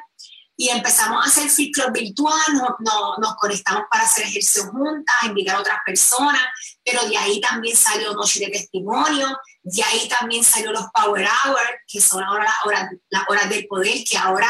y 0.56 0.68
empezamos 0.68 1.24
a 1.24 1.28
hacer 1.28 1.48
Fit 1.48 1.74
Club 1.74 1.92
virtual, 1.92 2.40
nos, 2.52 3.34
conectamos 3.36 3.84
para 3.90 4.04
hacer 4.04 4.26
ejercicio 4.26 4.70
juntas, 4.70 5.16
invitar 5.24 5.56
a 5.56 5.60
otras 5.60 5.78
personas, 5.84 6.40
pero 6.84 7.04
de 7.08 7.16
ahí 7.16 7.40
también 7.40 7.76
salió 7.76 8.12
Noche 8.12 8.40
de 8.40 8.50
Testimonio, 8.50 9.28
de 9.62 9.82
ahí 9.82 10.08
también 10.08 10.44
salió 10.44 10.72
los 10.72 10.84
Power 10.94 11.26
Hours, 11.26 11.70
que 11.86 12.00
son 12.00 12.22
ahora 12.22 12.44
las 12.44 12.66
horas, 12.66 12.90
las 13.08 13.24
horas 13.28 13.48
del 13.48 13.66
poder, 13.66 14.04
que 14.08 14.16
ahora 14.16 14.48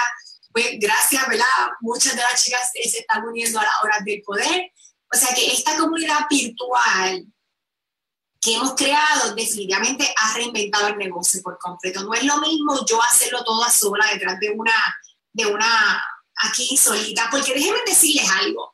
pues 0.53 0.79
gracias, 0.79 1.27
¿verdad? 1.29 1.47
Muchas 1.81 2.15
de 2.15 2.23
las 2.23 2.43
chicas 2.43 2.71
se 2.73 2.99
están 2.99 3.25
uniendo 3.25 3.59
a 3.59 3.63
las 3.63 3.73
horas 3.83 4.05
del 4.05 4.23
poder. 4.23 4.71
O 5.13 5.17
sea 5.17 5.35
que 5.35 5.53
esta 5.53 5.77
comunidad 5.77 6.27
virtual 6.29 7.27
que 8.43 8.55
hemos 8.55 8.75
creado 8.75 9.35
definitivamente 9.35 10.13
ha 10.19 10.35
reinventado 10.35 10.89
el 10.89 10.99
negocio 10.99 11.41
por 11.43 11.59
completo. 11.59 12.03
No 12.03 12.13
es 12.13 12.25
lo 12.25 12.39
mismo 12.39 12.85
yo 12.85 13.01
hacerlo 13.01 13.45
todo 13.45 13.65
a 13.65 13.71
sola 13.71 14.05
detrás 14.13 14.39
de 14.41 14.51
una, 14.51 14.75
de 15.33 15.47
una 15.47 16.05
aquí 16.37 16.77
solita, 16.77 17.29
porque 17.31 17.55
déjenme 17.55 17.79
decirles 17.87 18.29
algo. 18.31 18.73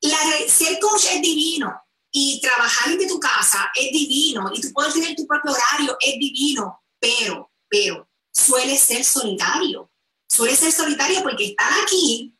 La, 0.00 0.18
ser 0.48 0.78
coach 0.78 1.06
es 1.10 1.20
divino 1.20 1.74
y 2.12 2.40
trabajar 2.40 2.90
desde 2.90 3.08
tu 3.08 3.18
casa 3.18 3.70
es 3.74 3.90
divino 3.90 4.48
y 4.54 4.60
tú 4.60 4.68
puedes 4.72 4.94
tener 4.94 5.16
tu 5.16 5.26
propio 5.26 5.50
horario 5.50 5.96
es 6.00 6.14
divino, 6.18 6.84
pero, 7.00 7.50
pero 7.68 8.08
suele 8.30 8.78
ser 8.78 9.04
solitario 9.04 9.90
suele 10.34 10.56
ser 10.56 10.72
solitario 10.72 11.22
porque 11.22 11.46
estar 11.46 11.72
aquí 11.82 12.33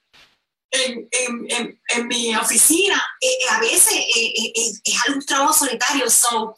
en, 0.75 1.09
en, 1.49 1.81
en, 1.89 2.07
mi 2.09 2.35
oficina 2.37 3.03
eh, 3.21 3.29
eh, 3.29 3.51
a 3.51 3.61
veces 3.61 3.93
eh, 3.93 4.53
es 4.85 5.03
algo 5.07 5.19
un 5.19 5.25
trabajo 5.25 5.53
solitario. 5.53 6.09
So, 6.11 6.55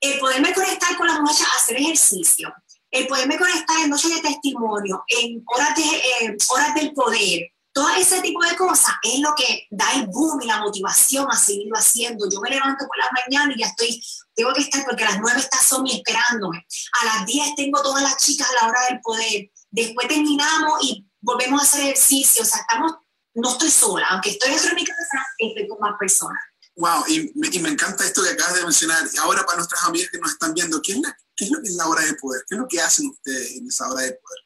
el 0.00 0.18
poderme 0.18 0.52
conectar 0.52 0.96
con 0.96 1.06
las 1.06 1.20
muchachas 1.20 1.48
hacer 1.56 1.76
ejercicio, 1.76 2.52
el 2.90 3.06
poderme 3.06 3.38
conectar 3.38 3.78
en 3.80 3.90
noches 3.90 4.14
de 4.14 4.20
testimonio, 4.20 5.04
en 5.08 5.42
horas, 5.46 5.74
de, 5.76 6.36
horas 6.48 6.74
del 6.74 6.92
poder, 6.92 7.52
todo 7.72 7.88
ese 7.90 8.20
tipo 8.20 8.42
de 8.42 8.56
cosas 8.56 8.94
es 9.02 9.20
lo 9.20 9.34
que 9.34 9.66
da 9.70 9.92
el 9.94 10.06
boom 10.06 10.40
y 10.42 10.46
la 10.46 10.60
motivación 10.60 11.26
a 11.30 11.36
seguirlo 11.36 11.76
haciendo. 11.76 12.28
Yo 12.30 12.40
me 12.40 12.50
levanto 12.50 12.86
por 12.86 12.96
la 12.96 13.10
mañana 13.12 13.52
y 13.54 13.60
ya 13.60 13.66
estoy, 13.66 14.02
tengo 14.34 14.52
que 14.54 14.62
estar 14.62 14.84
porque 14.84 15.04
a 15.04 15.10
las 15.10 15.20
9 15.20 15.40
está 15.40 15.58
Somi 15.58 15.92
esperándome. 15.92 16.66
A 17.02 17.04
las 17.04 17.26
10 17.26 17.54
tengo 17.54 17.82
todas 17.82 18.02
las 18.02 18.16
chicas 18.16 18.48
a 18.50 18.62
la 18.62 18.68
hora 18.68 18.86
del 18.88 19.00
poder 19.00 19.50
después 19.76 20.08
terminamos 20.08 20.82
y 20.82 21.06
volvemos 21.20 21.60
a 21.60 21.64
hacer 21.64 21.82
ejercicio, 21.82 22.42
o 22.42 22.46
sea, 22.46 22.60
estamos, 22.60 22.92
no 23.36 23.52
estoy 23.52 23.70
sola, 23.70 24.06
aunque 24.10 24.30
estoy 24.30 24.50
dentro 24.50 24.70
de 24.70 24.74
mi 24.74 24.84
casa, 24.84 25.26
estoy 25.38 25.68
con 25.68 25.78
más 25.78 25.96
personas. 25.98 26.42
Wow, 26.76 27.04
y 27.08 27.32
me, 27.34 27.48
y 27.48 27.58
me, 27.60 27.70
encanta 27.70 28.04
esto 28.04 28.22
que 28.22 28.30
acabas 28.30 28.54
de 28.54 28.62
mencionar. 28.62 29.02
Ahora 29.20 29.44
para 29.44 29.58
nuestras 29.58 29.82
amigas 29.84 30.10
que 30.10 30.18
nos 30.18 30.32
están 30.32 30.52
viendo, 30.52 30.80
¿qué 30.82 30.92
es, 30.92 30.98
la, 30.98 31.16
¿qué 31.34 31.44
es 31.44 31.50
lo 31.50 31.62
que 31.62 31.68
es 31.68 31.74
la 31.74 31.86
hora 31.86 32.02
de 32.02 32.14
poder? 32.14 32.42
¿Qué 32.48 32.54
es 32.54 32.60
lo 32.60 32.68
que 32.68 32.80
hacen 32.80 33.08
ustedes 33.08 33.52
en 33.52 33.66
esa 33.66 33.88
hora 33.90 34.02
de 34.02 34.12
poder? 34.12 34.40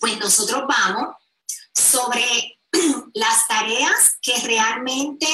Pues 0.00 0.18
nosotros 0.18 0.64
vamos 0.66 1.16
sobre 1.74 2.60
las 3.14 3.48
tareas 3.48 4.16
que 4.22 4.38
realmente 4.40 5.26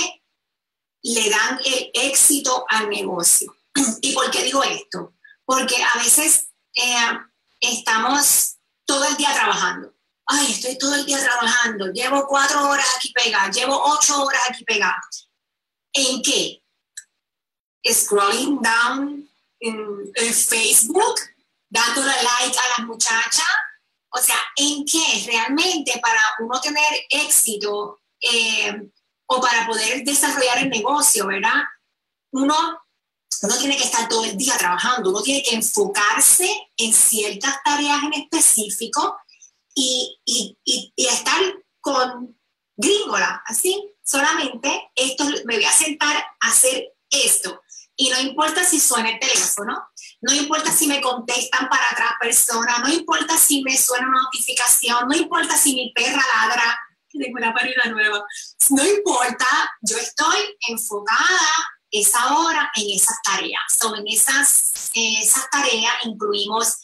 le 1.02 1.30
dan 1.30 1.60
el 1.64 1.90
éxito 1.94 2.64
al 2.68 2.88
negocio. 2.88 3.54
¿Y 4.00 4.12
por 4.12 4.30
qué 4.30 4.44
digo 4.44 4.62
esto? 4.62 5.14
Porque 5.44 5.76
a 5.82 5.98
veces 5.98 6.48
eh, 6.74 7.18
estamos 7.60 8.56
todo 8.84 9.04
el 9.04 9.16
día 9.16 9.32
trabajando. 9.32 9.95
Ay, 10.26 10.50
estoy 10.50 10.76
todo 10.76 10.94
el 10.96 11.06
día 11.06 11.20
trabajando, 11.20 11.92
llevo 11.92 12.26
cuatro 12.26 12.68
horas 12.68 12.86
aquí 12.96 13.12
pegada, 13.12 13.48
llevo 13.50 13.80
ocho 13.80 14.24
horas 14.24 14.42
aquí 14.48 14.64
pegada. 14.64 15.00
¿En 15.92 16.20
qué? 16.20 16.62
Scrolling 17.88 18.60
down 18.60 19.30
en, 19.60 20.12
Facebook, 20.34 21.20
dándole 21.68 22.08
like 22.10 22.58
a 22.58 22.78
las 22.78 22.86
muchachas. 22.86 23.46
O 24.10 24.18
sea, 24.18 24.36
¿en 24.56 24.84
qué 24.84 25.24
realmente 25.26 26.00
para 26.02 26.20
uno 26.40 26.60
tener 26.60 27.06
éxito 27.08 28.00
eh, 28.20 28.90
o 29.26 29.40
para 29.40 29.66
poder 29.66 30.02
desarrollar 30.02 30.58
el 30.58 30.70
negocio, 30.70 31.26
¿verdad? 31.26 31.62
Uno 32.32 32.82
uno 33.42 33.58
tiene 33.58 33.76
que 33.76 33.84
estar 33.84 34.08
todo 34.08 34.24
el 34.24 34.36
día 34.36 34.56
trabajando, 34.56 35.10
uno 35.10 35.22
tiene 35.22 35.42
que 35.42 35.54
enfocarse 35.54 36.48
en 36.76 36.92
ciertas 36.92 37.62
tareas 37.62 38.02
en 38.04 38.14
específico 38.14 39.18
y, 39.76 40.18
y, 40.24 40.58
y, 40.96 41.06
estar 41.06 41.40
con 41.80 42.34
gringola, 42.76 43.42
así, 43.46 43.94
solamente 44.02 44.90
esto, 44.94 45.24
me 45.44 45.56
voy 45.56 45.64
a 45.64 45.70
sentar 45.70 46.16
a 46.16 46.48
hacer 46.48 46.94
esto. 47.10 47.60
Y 47.94 48.08
no 48.08 48.20
importa 48.20 48.64
si 48.64 48.80
suena 48.80 49.10
el 49.10 49.20
teléfono, 49.20 49.88
no 50.22 50.34
importa 50.34 50.72
si 50.72 50.86
me 50.86 51.00
contestan 51.00 51.68
para 51.68 51.90
atrás 51.90 52.12
personas, 52.18 52.80
no 52.80 52.88
importa 52.88 53.36
si 53.36 53.62
me 53.62 53.76
suena 53.76 54.08
una 54.08 54.22
notificación, 54.22 55.08
no 55.08 55.14
importa 55.14 55.56
si 55.56 55.74
mi 55.74 55.92
perra 55.92 56.22
ladra, 56.34 56.78
tengo 57.10 57.36
una 57.36 57.54
parida 57.54 57.82
nueva, 57.90 58.24
no 58.70 58.84
importa, 58.84 59.46
yo 59.82 59.96
estoy 59.98 60.38
enfocada 60.68 61.48
esa 61.90 62.34
hora 62.34 62.70
en 62.76 62.90
esas 62.90 63.16
tareas. 63.22 63.62
So, 63.78 63.94
en 63.94 64.06
esas, 64.08 64.90
esas 64.94 65.50
tareas 65.50 65.94
incluimos 66.04 66.78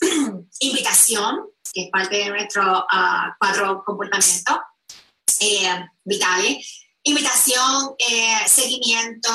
invitación, 0.60 1.51
que 1.72 1.84
es 1.84 1.90
parte 1.90 2.16
de 2.16 2.30
nuestro 2.30 2.80
uh, 2.80 3.32
cuadro 3.38 3.82
comportamiento 3.84 4.60
eh, 5.40 5.86
vitales, 6.04 6.84
invitación, 7.02 7.94
eh, 7.98 8.46
seguimiento, 8.46 9.30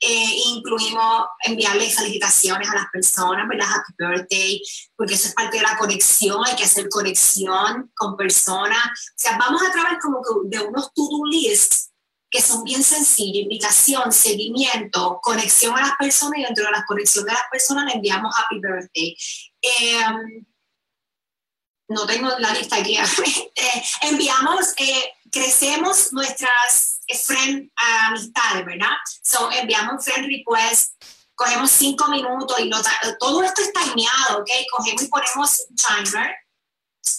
eh, 0.00 0.34
incluimos 0.46 1.26
enviarle 1.44 1.88
felicitaciones 1.88 2.68
a 2.68 2.74
las 2.74 2.86
personas, 2.92 3.46
¿verdad? 3.48 3.68
Happy 3.68 3.92
birthday, 3.96 4.62
porque 4.96 5.14
eso 5.14 5.28
es 5.28 5.34
parte 5.34 5.58
de 5.58 5.62
la 5.62 5.76
conexión, 5.76 6.44
hay 6.44 6.56
que 6.56 6.64
hacer 6.64 6.88
conexión 6.88 7.92
con 7.94 8.16
personas. 8.16 8.84
O 8.84 9.14
sea, 9.14 9.38
vamos 9.38 9.62
a 9.62 9.70
través 9.70 9.98
como 10.02 10.20
de 10.44 10.58
unos 10.58 10.92
to-do 10.92 11.24
lists 11.26 11.92
que 12.28 12.40
son 12.40 12.64
bien 12.64 12.82
sencillos, 12.82 13.42
invitación, 13.42 14.10
seguimiento, 14.10 15.20
conexión 15.22 15.76
a 15.76 15.82
las 15.82 15.92
personas 15.98 16.40
y 16.40 16.44
dentro 16.44 16.64
de 16.64 16.72
la 16.72 16.84
conexión 16.86 17.24
de 17.26 17.32
las 17.32 17.44
personas 17.50 17.84
le 17.84 17.92
enviamos 17.92 18.34
Happy 18.36 18.58
Birthday. 18.58 19.16
Em, 19.60 20.46
no 21.92 22.06
tengo 22.06 22.28
la 22.38 22.52
lista 22.52 22.76
aquí. 22.76 22.98
Eh, 23.54 23.82
enviamos, 24.02 24.72
eh, 24.78 25.12
crecemos 25.30 26.12
nuestras 26.12 27.00
eh, 27.06 27.16
friend 27.16 27.70
amistades, 28.08 28.64
¿verdad? 28.64 28.96
So, 29.22 29.50
enviamos 29.52 30.04
friend 30.04 30.26
request, 30.26 30.94
cogemos 31.34 31.70
cinco 31.70 32.08
minutos 32.08 32.58
y 32.58 32.70
todo 33.20 33.42
esto 33.42 33.62
es 33.62 33.72
timeado, 33.72 34.40
¿ok? 34.40 34.50
Cogemos 34.76 35.02
y 35.02 35.06
ponemos 35.06 35.66
timer 35.76 36.34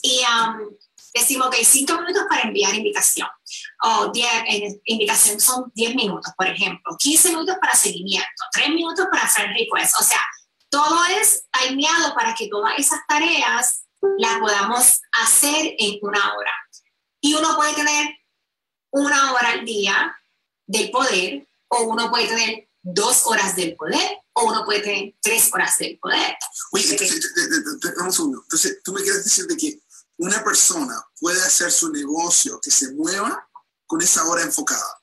y 0.02 0.22
um, 0.22 0.76
decimos 1.14 1.50
que 1.50 1.58
hay 1.58 1.66
cinco 1.66 1.94
minutos 2.02 2.24
para 2.28 2.42
enviar 2.42 2.74
invitación. 2.74 3.28
O 3.84 4.08
diez, 4.08 4.30
invitación 4.86 5.40
son 5.40 5.72
10 5.76 5.96
minutos, 5.96 6.34
por 6.36 6.48
ejemplo. 6.48 6.96
15 6.98 7.30
minutos 7.30 7.58
para 7.62 7.76
seguimiento, 7.76 8.44
3 8.52 8.70
minutos 8.70 9.06
para 9.12 9.24
hacer 9.26 9.50
request. 9.50 9.94
O 10.00 10.04
sea, 10.04 10.22
todo 10.70 11.06
es 11.06 11.46
alineado 11.52 12.16
para 12.16 12.34
que 12.34 12.48
todas 12.48 12.74
esas 12.78 13.00
tareas 13.08 13.83
las 14.18 14.39
podamos 14.39 15.02
hacer 15.22 15.76
en 15.78 16.00
una 16.02 16.34
hora. 16.36 16.52
Y 17.22 17.34
uno 17.36 17.56
puede 17.56 17.74
tener 17.74 18.16
una 18.92 19.34
hora 19.34 19.52
al 19.52 19.66
día 19.66 20.16
del 20.68 20.92
poder 20.92 21.48
o 21.70 21.84
uno 21.84 22.10
puede 22.10 22.28
tener 22.28 22.70
dos 22.82 23.26
horas 23.26 23.56
del 23.56 23.76
poder 23.76 24.18
o 24.34 24.46
uno 24.46 24.66
puede 24.66 24.82
tener 24.82 25.16
tres 25.22 25.50
horas 25.54 25.78
del 25.78 25.98
poder. 26.00 26.36
Oye, 26.72 26.92
entonces, 26.92 28.80
tú 28.84 28.94
me 28.94 29.02
quieres 29.02 29.24
decir 29.24 29.48
de 29.48 29.58
que 29.58 29.80
una 30.18 30.44
persona 30.44 31.02
puede 31.20 31.42
hacer 31.42 31.72
su 31.72 31.92
negocio 31.92 32.60
que 32.62 32.72
se 32.72 32.94
mueva 32.94 33.48
con 33.86 34.02
esa 34.02 34.26
hora 34.26 34.44
enfocada. 34.44 35.02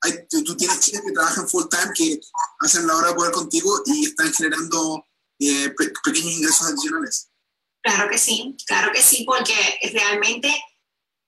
Hay, 0.00 0.26
tú 0.28 0.56
tienes 0.56 0.80
chicas 0.80 1.02
que 1.02 1.12
trabajan 1.12 1.48
full 1.48 1.64
time, 1.68 1.92
que 1.94 2.20
hacen 2.60 2.86
la 2.86 2.96
hora 2.96 3.08
de 3.08 3.14
poder 3.14 3.32
contigo 3.32 3.82
y 3.86 4.06
están 4.06 4.32
generando 4.32 5.04
eh, 5.40 5.70
pequeños 6.04 6.32
ingresos 6.32 6.68
adicionales. 6.68 7.27
Claro 7.88 8.10
que 8.10 8.18
sí, 8.18 8.54
claro 8.66 8.92
que 8.92 9.00
sí, 9.00 9.24
porque 9.24 9.54
realmente 9.94 10.54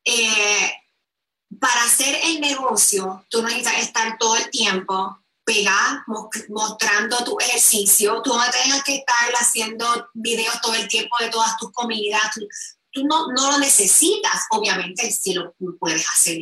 eh, 0.04 0.72
para 1.58 1.84
hacer 1.84 2.20
el 2.22 2.38
negocio 2.38 3.24
tú 3.30 3.42
necesitas 3.42 3.78
estar 3.78 4.18
todo 4.18 4.36
el 4.36 4.50
tiempo 4.50 5.18
pegada, 5.42 6.04
mostrando 6.50 7.24
tu 7.24 7.40
ejercicio, 7.40 8.20
tú 8.20 8.34
no 8.34 8.42
tengas 8.50 8.84
que 8.84 8.96
estar 8.96 9.32
haciendo 9.40 10.10
videos 10.12 10.60
todo 10.60 10.74
el 10.74 10.86
tiempo 10.86 11.16
de 11.18 11.30
todas 11.30 11.56
tus 11.56 11.72
comidas, 11.72 12.20
tú, 12.92 13.06
no, 13.06 13.28
no, 13.32 13.52
lo 13.52 13.58
necesitas, 13.58 14.44
obviamente 14.50 15.10
si 15.10 15.32
lo 15.32 15.54
puedes 15.78 16.06
hacer, 16.10 16.40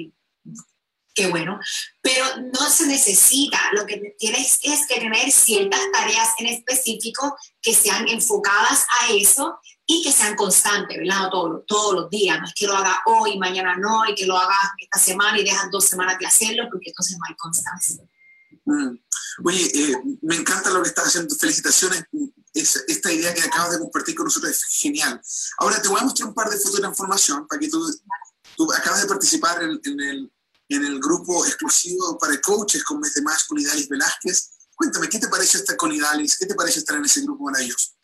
qué 1.15 1.29
bueno, 1.29 1.61
pero 2.03 2.25
no 2.53 2.69
se 2.69 2.87
necesita, 2.87 3.71
lo 3.73 3.87
que 3.87 4.17
tienes 4.19 4.59
es 4.63 4.85
que 4.89 4.99
tener 4.99 5.31
ciertas 5.31 5.81
tareas 5.93 6.31
en 6.39 6.47
específico 6.47 7.37
que 7.63 7.73
sean 7.73 8.09
enfocadas 8.09 8.85
a 9.01 9.13
eso 9.13 9.61
y 9.91 10.03
que 10.03 10.13
sean 10.13 10.37
constantes, 10.37 10.99
¿verdad? 10.99 11.31
Todos, 11.31 11.63
todos 11.67 11.95
los 11.95 12.11
días, 12.11 12.39
no 12.39 12.47
es 12.47 12.53
que 12.53 12.67
lo 12.67 12.77
haga 12.77 13.01
hoy, 13.07 13.39
mañana 13.39 13.75
no, 13.75 14.05
y 14.07 14.15
que 14.15 14.27
lo 14.27 14.37
haga 14.37 14.55
esta 14.79 14.99
semana 14.99 15.39
y 15.39 15.45
dejas 15.45 15.71
dos 15.71 15.87
semanas 15.87 16.19
de 16.19 16.27
hacerlo, 16.27 16.69
porque 16.71 16.91
entonces 16.91 17.17
no 17.17 17.25
hay 17.27 17.35
constancia. 17.37 17.97
Mm. 18.67 18.99
Oye, 19.45 19.65
eh, 19.65 19.97
me 20.21 20.37
encanta 20.37 20.69
lo 20.69 20.83
que 20.83 20.91
estás 20.91 21.07
haciendo, 21.07 21.35
felicitaciones, 21.35 22.05
esta 22.53 23.11
idea 23.11 23.33
que 23.33 23.41
acabas 23.41 23.73
de 23.73 23.79
compartir 23.79 24.15
con 24.15 24.25
nosotros 24.25 24.53
es 24.53 24.65
genial. 24.65 25.23
Ahora 25.57 25.81
te 25.81 25.89
voy 25.89 26.01
a 26.01 26.05
mostrar 26.05 26.29
un 26.29 26.35
par 26.35 26.51
de 26.51 26.59
fotos 26.59 26.75
de 26.75 26.81
transformación 26.81 27.49
para 27.49 27.59
que 27.59 27.69
tú, 27.69 27.83
tú 28.59 28.71
acabas 28.71 29.01
de 29.01 29.09
participar 29.09 29.63
en, 29.63 30.01
el, 30.01 30.31
en 30.69 30.85
el 30.85 31.01
grupo 31.01 31.47
exclusivo 31.47 32.19
para 32.19 32.39
coaches 32.43 32.85
con 32.85 33.01
Mes 33.01 33.15
de 33.15 33.23
Más 33.23 33.45
con 33.45 33.59
Idalis 33.59 33.89
Velázquez. 33.89 34.51
Cuéntame, 34.75 35.09
¿qué 35.09 35.19
te 35.19 35.29
parece 35.29 35.57
estar 35.59 35.79
con 35.79 35.91
Idalis? 35.93 36.37
¿Qué 36.37 36.45
te 36.45 36.55
parece 36.55 36.81
estar 36.81 36.99
en 36.99 37.07
ese 37.07 37.23
grupo 37.23 37.45
maravilloso? 37.45 37.98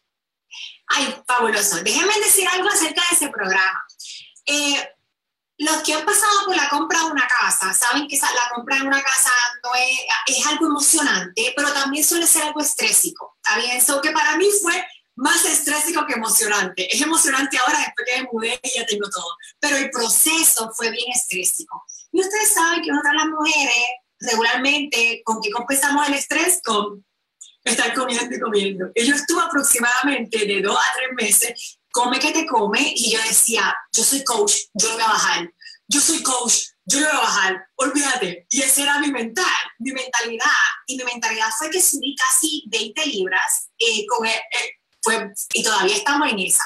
Ay, 0.87 1.15
fabuloso. 1.27 1.83
Déjenme 1.83 2.15
decir 2.21 2.47
algo 2.49 2.69
acerca 2.69 3.03
de 3.09 3.17
ese 3.17 3.29
programa. 3.29 3.85
Eh, 4.47 4.89
los 5.59 5.83
que 5.83 5.95
han 5.95 6.05
pasado 6.05 6.47
por 6.47 6.57
la 6.57 6.69
compra 6.69 6.99
de 6.99 7.05
una 7.07 7.27
casa 7.29 7.73
saben 7.73 8.09
que 8.09 8.19
la 8.19 8.55
compra 8.55 8.77
de 8.77 8.83
una 8.83 9.03
casa 9.03 9.31
no 9.63 9.75
es, 9.75 10.37
es 10.39 10.47
algo 10.47 10.67
emocionante, 10.67 11.53
pero 11.57 11.73
también 11.73 12.05
suele 12.05 12.27
ser 12.27 12.43
algo 12.43 12.61
estrésico. 12.61 13.37
¿Está 13.37 13.59
bien? 13.59 13.77
Eso 13.77 14.01
que 14.01 14.11
para 14.11 14.37
mí 14.37 14.47
fue 14.63 14.85
más 15.17 15.45
estrésico 15.45 16.07
que 16.07 16.15
emocionante. 16.15 16.93
Es 16.95 17.01
emocionante 17.01 17.59
ahora 17.59 17.79
después 17.79 18.07
que 18.07 18.23
me 18.23 18.29
mudé 18.33 18.61
y 18.63 18.79
ya 18.79 18.87
tengo 18.87 19.09
todo. 19.09 19.37
Pero 19.61 19.77
el 19.77 19.91
proceso 19.91 20.71
fue 20.75 20.91
bien 20.91 21.13
estrésico. 21.13 21.85
Y 22.13 22.21
ustedes 22.21 22.53
saben 22.53 22.83
que 22.83 22.91
nosotras 22.91 23.15
las 23.15 23.27
mujeres 23.27 23.75
regularmente, 24.19 25.23
¿con 25.25 25.41
qué 25.41 25.51
compensamos 25.51 26.09
el 26.09 26.15
estrés? 26.15 26.61
Con 26.65 27.05
estar 27.65 27.95
comiendo 27.95 28.35
y 28.35 28.41
comiendo. 28.41 28.87
Yo 28.95 29.15
estuve 29.15 29.43
aproximadamente 29.43 30.47
de 30.47 30.61
dos 30.61 30.77
a 30.77 30.93
tres 30.97 31.11
meses, 31.15 31.79
come 31.91 32.19
que 32.19 32.33
te 32.33 32.47
come, 32.47 32.93
y 32.95 33.13
yo 33.13 33.19
decía, 33.23 33.75
yo 33.93 34.05
soy 34.05 34.23
coach, 34.25 34.55
yo 34.75 34.89
lo 34.89 34.95
voy 34.95 35.05
a 35.05 35.09
bajar. 35.09 35.53
Yo 35.87 36.01
soy 36.01 36.23
coach, 36.23 36.55
yo 36.85 37.01
lo 37.01 37.07
voy 37.07 37.17
a 37.17 37.21
bajar. 37.21 37.67
Olvídate. 37.77 38.47
Y 38.51 38.63
esa 38.63 38.83
era 38.83 38.99
mi 38.99 39.11
mental, 39.11 39.47
mi 39.79 39.93
mentalidad. 39.93 40.47
Y 40.87 40.97
mi 40.97 41.05
mentalidad 41.05 41.49
fue 41.59 41.71
que 41.71 41.81
subí 41.81 42.15
casi 42.17 42.65
20 42.69 43.07
libras 43.07 43.71
eh, 43.79 44.05
con 44.07 44.27
eh, 44.27 44.43
fue, 45.03 45.31
y 45.53 45.63
todavía 45.63 45.97
estamos 45.97 46.31
en 46.31 46.39
esa. 46.39 46.65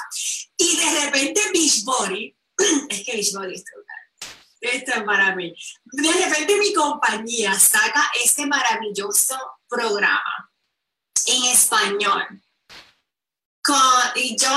Y 0.57 0.77
de 0.77 1.05
repente 1.05 1.41
Beachbody, 1.53 2.35
es 2.89 3.03
que 3.03 3.13
Beachbody 3.13 3.55
es 3.55 3.63
esto 4.61 4.91
es 4.93 5.03
para 5.03 5.35
mí. 5.35 5.55
De 5.85 6.11
repente 6.11 6.57
mi 6.57 6.73
compañía 6.73 7.57
saca 7.57 8.11
este 8.21 8.45
maravilloso 8.45 9.37
programa 9.69 10.48
en 11.29 11.43
español. 11.45 12.23
y 14.15 14.35
yo, 14.35 14.49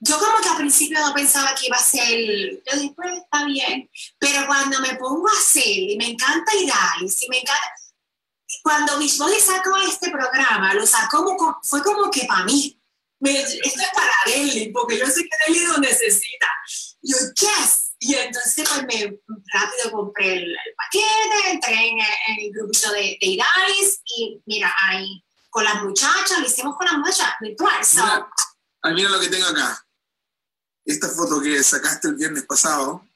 yo 0.00 0.18
como 0.18 0.38
que 0.42 0.48
al 0.48 0.56
principio 0.56 1.00
no 1.00 1.14
pensaba 1.14 1.54
que 1.54 1.66
iba 1.66 1.76
a 1.76 1.82
ser, 1.82 2.62
yo 2.64 2.78
dije, 2.78 2.92
pues 2.94 3.18
está 3.18 3.44
bien, 3.46 3.88
pero 4.18 4.46
cuando 4.46 4.80
me 4.80 4.94
pongo 4.96 5.28
a 5.28 5.38
hacer, 5.38 5.66
y 5.66 5.96
me 5.96 6.10
encanta 6.10 6.54
ir 6.56 6.72
y 6.98 7.28
me 7.28 7.38
encanta, 7.38 7.74
cuando 8.62 8.98
Bisboli 8.98 9.40
sacó 9.40 9.76
este 9.76 10.10
programa, 10.10 10.74
lo 10.74 10.86
sacó 10.86 11.24
como, 11.24 11.58
fue 11.62 11.82
como 11.82 12.10
que 12.10 12.24
para 12.26 12.44
mí, 12.44 12.78
esto 13.24 13.80
es 13.80 13.88
para 13.94 14.12
Deli, 14.26 14.70
porque 14.70 14.98
yo 14.98 15.06
sé 15.06 15.22
que 15.22 15.52
Deli 15.52 15.66
lo 15.66 15.78
necesita. 15.78 16.48
Yo, 17.00 17.16
yes. 17.36 17.94
Y 18.00 18.14
entonces 18.16 18.68
pues 18.68 18.82
me 18.82 19.16
rápido 19.52 19.92
compré 19.92 20.34
el, 20.38 20.56
paquete, 20.76 21.50
entré 21.52 21.88
en, 21.88 21.98
el 22.00 22.52
grupito 22.52 22.90
de, 22.90 23.16
de 23.20 23.38
y 24.16 24.42
mira, 24.44 24.74
ahí 24.88 25.24
con 25.52 25.64
las 25.64 25.82
muchachas, 25.82 26.38
lo 26.38 26.46
hicimos 26.46 26.74
con 26.76 26.86
las 26.86 26.96
muchachas 26.96 27.34
virtual. 27.38 27.84
So. 27.84 28.02
Mira, 28.02 28.94
mira 28.94 29.10
lo 29.10 29.20
que 29.20 29.28
tengo 29.28 29.46
acá. 29.46 29.86
Esta 30.82 31.10
foto 31.10 31.42
que 31.42 31.62
sacaste 31.62 32.08
el 32.08 32.14
viernes 32.14 32.44
pasado, 32.46 33.06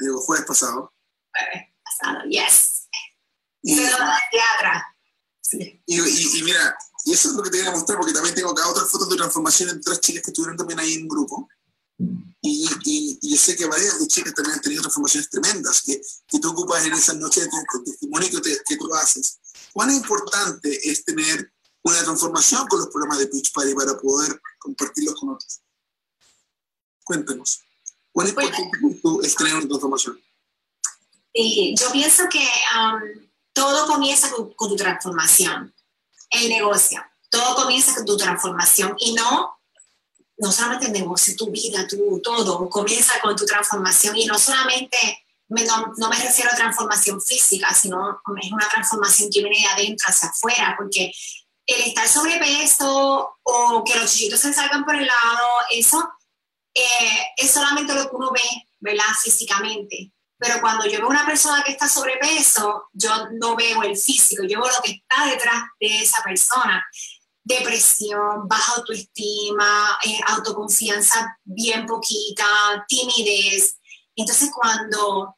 digo, 0.00 0.20
jueves 0.20 0.44
pasado. 0.44 0.92
Jueves 1.30 1.68
pasado, 1.84 2.24
yes. 2.28 2.88
Y, 3.62 3.76
de 3.76 3.86
atrás. 3.86 4.82
Sí. 5.40 5.80
Y, 5.86 6.00
y, 6.00 6.38
y, 6.40 6.42
mira, 6.42 6.76
y 7.04 7.12
eso 7.12 7.28
es 7.28 7.36
lo 7.36 7.44
que 7.44 7.50
te 7.50 7.58
quería 7.58 7.70
mostrar, 7.70 7.96
porque 7.96 8.12
también 8.12 8.34
tengo 8.34 8.50
acá 8.50 8.68
otras 8.68 8.90
fotos 8.90 9.08
de 9.08 9.16
transformación 9.16 9.68
de 9.68 9.76
otras 9.76 10.00
chicas 10.00 10.24
que 10.24 10.30
estuvieron 10.32 10.56
también 10.56 10.80
ahí 10.80 10.94
en 10.94 11.06
grupo. 11.06 11.48
Y, 12.42 12.68
y, 12.82 13.30
yo 13.30 13.36
sé 13.36 13.54
que 13.54 13.66
varias 13.66 14.00
de 14.00 14.08
chicas 14.08 14.34
también 14.34 14.56
han 14.56 14.62
tenido 14.62 14.82
transformaciones 14.82 15.30
tremendas 15.30 15.80
que, 15.82 16.00
que 16.26 16.40
tú 16.40 16.50
ocupas 16.50 16.84
en 16.84 16.94
esas 16.94 17.16
noches 17.18 17.44
de 17.44 17.84
testimonio 17.84 18.42
que, 18.42 18.58
que 18.66 18.76
tú 18.76 18.92
haces. 18.96 19.38
¿Cuán 19.72 19.92
importante 19.92 20.90
es 20.90 21.04
tener 21.04 21.53
una 21.84 22.02
transformación 22.02 22.66
con 22.66 22.80
los 22.80 22.88
programas 22.88 23.18
de 23.18 23.26
Pitch 23.26 23.52
Party 23.52 23.74
para 23.74 23.96
poder 23.98 24.40
compartirlos 24.58 25.14
con 25.20 25.30
otros. 25.30 25.60
Cuéntanos, 27.04 27.60
¿cuál 28.10 28.28
es 28.28 28.34
tu 29.02 29.20
estreno 29.20 29.60
de 29.60 29.66
transformación? 29.66 30.20
Sí, 31.34 31.74
yo 31.78 31.92
pienso 31.92 32.24
que 32.30 32.38
um, 32.38 33.28
todo 33.52 33.86
comienza 33.86 34.30
con, 34.30 34.54
tu 34.56 34.76
transformación, 34.76 35.74
el 36.30 36.48
negocio, 36.48 37.04
todo 37.28 37.54
comienza 37.56 37.94
con 37.94 38.06
tu 38.06 38.16
transformación 38.16 38.94
y 38.98 39.12
no, 39.12 39.60
no 40.38 40.52
solamente 40.52 40.86
el 40.86 40.92
negocio, 40.92 41.36
tu 41.36 41.50
vida, 41.50 41.86
tu 41.86 42.20
todo, 42.22 42.70
comienza 42.70 43.20
con 43.20 43.36
tu 43.36 43.44
transformación. 43.44 44.16
Y 44.16 44.24
no 44.24 44.38
solamente 44.38 44.96
no, 45.48 45.92
no, 45.98 46.08
me 46.08 46.16
refiero 46.16 46.50
a 46.50 46.56
transformación 46.56 47.20
física, 47.20 47.74
sino 47.74 48.22
es 48.40 48.52
una 48.52 48.68
transformación 48.68 49.28
que 49.30 49.40
viene 49.40 49.58
de 49.58 49.66
adentro 49.66 50.06
hacia 50.08 50.30
afuera, 50.30 50.74
porque 50.78 51.12
el 51.66 51.82
estar 51.82 52.08
sobrepeso 52.08 53.38
o 53.42 53.84
que 53.84 53.96
los 53.96 54.12
chichitos 54.12 54.40
se 54.40 54.52
salgan 54.52 54.84
por 54.84 54.94
el 54.94 55.06
lado, 55.06 55.48
eso 55.70 56.06
eh, 56.74 57.26
es 57.36 57.50
solamente 57.50 57.94
lo 57.94 58.08
que 58.08 58.16
uno 58.16 58.30
ve, 58.32 58.68
¿verdad? 58.80 59.04
Físicamente. 59.22 60.12
Pero 60.36 60.60
cuando 60.60 60.84
yo 60.86 60.98
veo 60.98 61.08
una 61.08 61.24
persona 61.24 61.62
que 61.62 61.72
está 61.72 61.88
sobrepeso, 61.88 62.88
yo 62.92 63.10
no 63.40 63.56
veo 63.56 63.82
el 63.82 63.96
físico, 63.96 64.42
yo 64.42 64.60
veo 64.60 64.70
lo 64.70 64.82
que 64.82 64.92
está 64.92 65.26
detrás 65.26 65.62
de 65.80 66.02
esa 66.02 66.22
persona. 66.22 66.84
Depresión, 67.42 68.48
baja 68.48 68.74
autoestima, 68.76 69.98
eh, 70.04 70.18
autoconfianza 70.26 71.38
bien 71.44 71.86
poquita, 71.86 72.44
timidez. 72.88 73.78
Entonces 74.16 74.50
cuando 74.54 75.36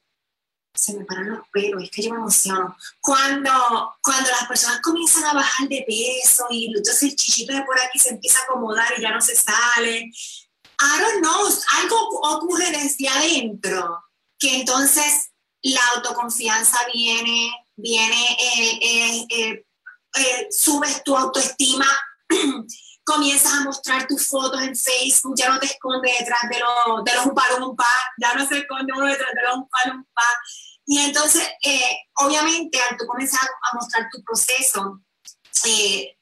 se 0.76 0.94
me 0.94 1.04
paran 1.04 1.30
los 1.30 1.48
pelos, 1.52 1.82
es 1.82 1.90
que 1.90 2.02
yo 2.02 2.10
me 2.10 2.18
emociono. 2.18 2.76
Cuando, 3.00 3.94
cuando 4.02 4.30
las 4.30 4.46
personas 4.46 4.80
comienzan 4.80 5.24
a 5.24 5.34
bajar 5.34 5.68
de 5.68 5.84
peso 5.86 6.46
y 6.50 6.66
entonces 6.66 7.02
el 7.02 7.16
chichito 7.16 7.54
de 7.54 7.62
por 7.62 7.80
aquí 7.80 7.98
se 7.98 8.10
empieza 8.10 8.38
a 8.40 8.42
acomodar 8.42 8.92
y 8.96 9.02
ya 9.02 9.10
no 9.10 9.20
se 9.20 9.34
sale, 9.34 10.10
I 10.78 11.00
don't 11.00 11.22
know, 11.22 11.48
algo 11.78 11.96
ocurre 12.22 12.70
desde 12.70 13.08
adentro, 13.08 14.04
que 14.38 14.60
entonces 14.60 15.30
la 15.62 15.80
autoconfianza 15.94 16.78
viene, 16.92 17.50
viene, 17.76 18.36
eh, 18.38 19.26
eh, 19.30 19.64
eh, 20.16 20.48
subes 20.50 21.02
tu 21.02 21.16
autoestima, 21.16 21.86
comienzas 23.04 23.52
a 23.52 23.64
mostrar 23.64 24.06
tus 24.06 24.26
fotos 24.26 24.60
en 24.62 24.76
Facebook, 24.76 25.34
ya 25.36 25.48
no 25.48 25.58
te 25.58 25.66
escondes 25.66 26.18
detrás 26.18 26.42
de 26.50 26.58
los, 26.58 27.04
de 27.04 27.14
los 27.14 27.76
ya 28.18 28.34
no 28.34 28.46
se 28.46 28.58
esconde 28.58 28.92
uno 28.92 29.06
detrás 29.06 29.30
de 29.32 29.42
los 29.42 29.56
umpa 29.56 30.22
y 30.87 30.99
entonces, 31.01 31.42
eh, 31.62 31.96
obviamente, 32.14 32.79
al 32.81 32.96
comenzar 32.96 33.40
a 33.42 33.75
mostrar 33.75 34.09
tu 34.11 34.22
proceso 34.22 35.01
eh, 35.64 36.16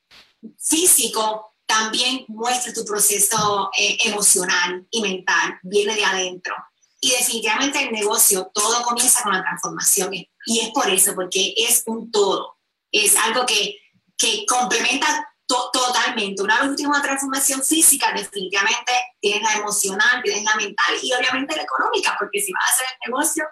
físico, 0.59 1.53
también 1.67 2.25
muestra 2.29 2.73
tu 2.73 2.83
proceso 2.85 3.71
eh, 3.79 3.99
emocional 4.07 4.87
y 4.91 5.03
mental, 5.03 5.59
viene 5.63 5.95
de 5.95 6.05
adentro. 6.05 6.55
Y 6.99 7.11
definitivamente 7.11 7.83
el 7.83 7.93
negocio, 7.93 8.51
todo 8.55 8.83
comienza 8.83 9.23
con 9.23 9.35
la 9.35 9.43
transformación 9.43 10.15
Y 10.15 10.61
es 10.61 10.71
por 10.71 10.89
eso, 10.89 11.15
porque 11.15 11.53
es 11.59 11.83
un 11.85 12.11
todo. 12.11 12.57
Es 12.91 13.17
algo 13.17 13.45
que, 13.45 13.77
que 14.17 14.47
complementa 14.47 15.29
totalmente. 15.47 16.43
Una 16.43 16.63
vez 16.63 16.81
una 16.87 17.03
transformación 17.03 17.63
física, 17.63 18.13
definitivamente 18.17 18.93
tienes 19.21 19.43
la 19.43 19.59
emocional, 19.59 20.23
tienes 20.23 20.43
la 20.45 20.57
mental 20.57 20.95
y 21.03 21.13
obviamente 21.13 21.55
la 21.55 21.63
económica, 21.63 22.17
porque 22.19 22.41
si 22.41 22.51
vas 22.51 22.65
a 22.65 22.73
hacer 22.73 22.87
el 22.93 23.11
negocio, 23.11 23.45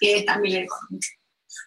tienes 0.00 0.26
también 0.26 0.54
la 0.54 0.64
económica. 0.64 1.08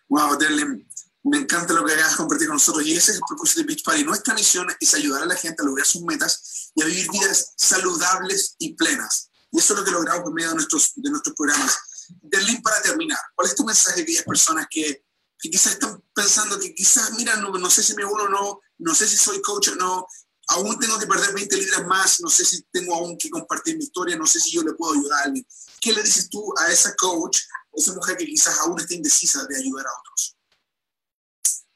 Wow, 0.09 0.37
Derlin, 0.37 0.87
me 1.23 1.37
encanta 1.37 1.73
lo 1.73 1.85
que 1.85 1.93
hagas 1.93 2.15
compartir 2.15 2.47
con 2.47 2.55
nosotros 2.55 2.85
y 2.85 2.95
ese 2.95 3.11
es 3.11 3.17
el 3.17 3.23
propósito 3.27 3.61
de 3.61 3.67
Beach 3.67 3.83
Party. 3.83 4.03
Nuestra 4.03 4.33
misión 4.33 4.67
es 4.79 4.93
ayudar 4.93 5.23
a 5.23 5.25
la 5.25 5.35
gente 5.35 5.61
a 5.61 5.65
lograr 5.65 5.85
sus 5.85 6.01
metas 6.01 6.71
y 6.75 6.81
a 6.81 6.85
vivir 6.85 7.09
vidas 7.11 7.53
saludables 7.57 8.55
y 8.59 8.73
plenas. 8.73 9.29
Y 9.51 9.59
eso 9.59 9.73
es 9.73 9.79
lo 9.79 9.85
que 9.85 9.91
logramos 9.91 10.23
por 10.23 10.33
medio 10.33 10.49
de 10.49 10.55
nuestros, 10.55 10.93
de 10.95 11.09
nuestros 11.09 11.35
programas. 11.35 11.77
Derlin, 12.21 12.61
para 12.61 12.81
terminar, 12.81 13.19
¿cuál 13.35 13.47
es 13.47 13.55
tu 13.55 13.63
mensaje 13.63 14.01
a 14.01 14.03
aquellas 14.03 14.23
personas 14.23 14.67
que, 14.69 15.05
que 15.37 15.49
quizás 15.49 15.73
están 15.73 16.03
pensando 16.13 16.59
que 16.59 16.73
quizás, 16.73 17.13
mira, 17.13 17.35
no, 17.35 17.51
no 17.51 17.69
sé 17.69 17.83
si 17.83 17.93
me 17.95 18.03
uno 18.03 18.23
o 18.23 18.29
no, 18.29 18.59
no 18.79 18.95
sé 18.95 19.07
si 19.07 19.17
soy 19.17 19.41
coach 19.41 19.69
o 19.69 19.75
no, 19.75 20.07
aún 20.47 20.77
tengo 20.79 20.99
que 20.99 21.07
perder 21.07 21.33
20 21.33 21.57
libras 21.57 21.85
más, 21.85 22.19
no 22.21 22.29
sé 22.29 22.45
si 22.45 22.61
tengo 22.71 22.95
aún 22.95 23.17
que 23.17 23.29
compartir 23.29 23.77
mi 23.77 23.83
historia, 23.83 24.17
no 24.17 24.25
sé 24.25 24.39
si 24.39 24.51
yo 24.51 24.63
le 24.63 24.73
puedo 24.73 24.93
ayudar 24.93 25.21
a 25.21 25.23
alguien. 25.25 25.45
¿Qué 25.79 25.93
le 25.93 26.03
dices 26.03 26.29
tú 26.29 26.53
a 26.57 26.71
esa 26.71 26.95
coach, 26.95 27.39
a 27.51 27.77
esa 27.77 27.93
mujer 27.93 28.17
que 28.17 28.25
quizás 28.25 28.59
aún 28.59 28.79
está 28.79 28.93
indecisa 28.93 29.45
de 29.45 29.57
ayudar 29.57 29.85
a 29.85 29.99
otros? 29.99 30.37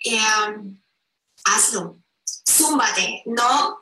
Eh, 0.04 0.20
hazlo, 1.46 2.04
zúmbate, 2.48 3.24
no. 3.26 3.82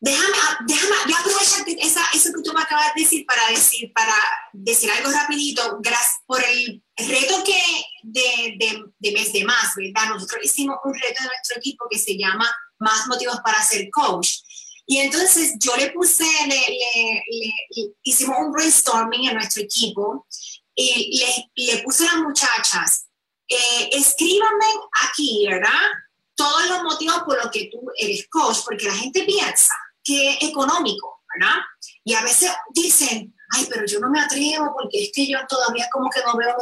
Déjame, 0.00 0.36
déjame, 0.66 0.94
voy 1.04 1.12
a 1.12 1.18
aprovechar 1.18 1.64
esa, 1.66 2.04
eso 2.14 2.30
que 2.32 2.42
tú 2.42 2.52
me 2.52 2.62
acabas 2.62 2.94
de 2.94 3.02
decir 3.02 3.26
para 3.26 3.48
decir, 3.48 3.92
para 3.92 4.14
decir 4.52 4.90
algo 4.92 5.10
rapidito, 5.10 5.78
gracias 5.80 6.18
por 6.24 6.40
el 6.42 6.84
reto 6.96 7.42
que 7.44 7.60
de, 8.04 8.56
de, 8.58 8.84
de 8.96 9.12
mes 9.12 9.32
de 9.32 9.44
más, 9.44 9.74
¿verdad? 9.74 10.10
Nosotros 10.10 10.44
hicimos 10.44 10.76
un 10.84 10.94
reto 10.94 11.22
de 11.22 11.28
nuestro 11.28 11.58
equipo 11.58 11.84
que 11.90 11.98
se 11.98 12.16
llama 12.16 12.48
Más 12.78 13.06
motivos 13.06 13.40
para 13.44 13.62
ser 13.62 13.88
coach. 13.90 14.40
Y 14.86 14.98
entonces 14.98 15.54
yo 15.58 15.76
le 15.76 15.90
puse, 15.90 16.24
le, 16.46 16.56
le, 16.56 17.94
hicimos 18.02 18.38
un 18.38 18.52
brainstorming 18.52 19.28
en 19.28 19.34
nuestro 19.34 19.62
equipo 19.62 20.26
y 20.74 21.18
le, 21.18 21.50
le 21.74 21.82
puse 21.82 22.06
a 22.06 22.12
las 22.12 22.22
muchachas, 22.22 23.08
eh, 23.48 23.90
escríbanme 23.92 24.66
aquí, 25.08 25.46
¿verdad? 25.46 25.90
Todos 26.34 26.68
los 26.68 26.82
motivos 26.84 27.22
por 27.26 27.36
los 27.36 27.50
que 27.50 27.68
tú 27.70 27.80
eres 27.96 28.26
coach, 28.30 28.58
porque 28.64 28.86
la 28.86 28.94
gente 28.94 29.24
piensa 29.24 29.74
que 30.04 30.30
es 30.30 30.42
económico, 30.42 31.22
¿verdad? 31.34 31.56
Y 32.04 32.14
a 32.14 32.22
veces 32.22 32.50
dicen, 32.72 33.34
ay, 33.54 33.66
pero 33.70 33.86
yo 33.86 34.00
no 34.00 34.10
me 34.10 34.20
atrevo 34.20 34.74
porque 34.78 35.04
es 35.04 35.10
que 35.14 35.26
yo 35.26 35.38
todavía 35.48 35.88
como 35.92 36.08
que 36.10 36.20
no 36.24 36.36
veo 36.36 36.56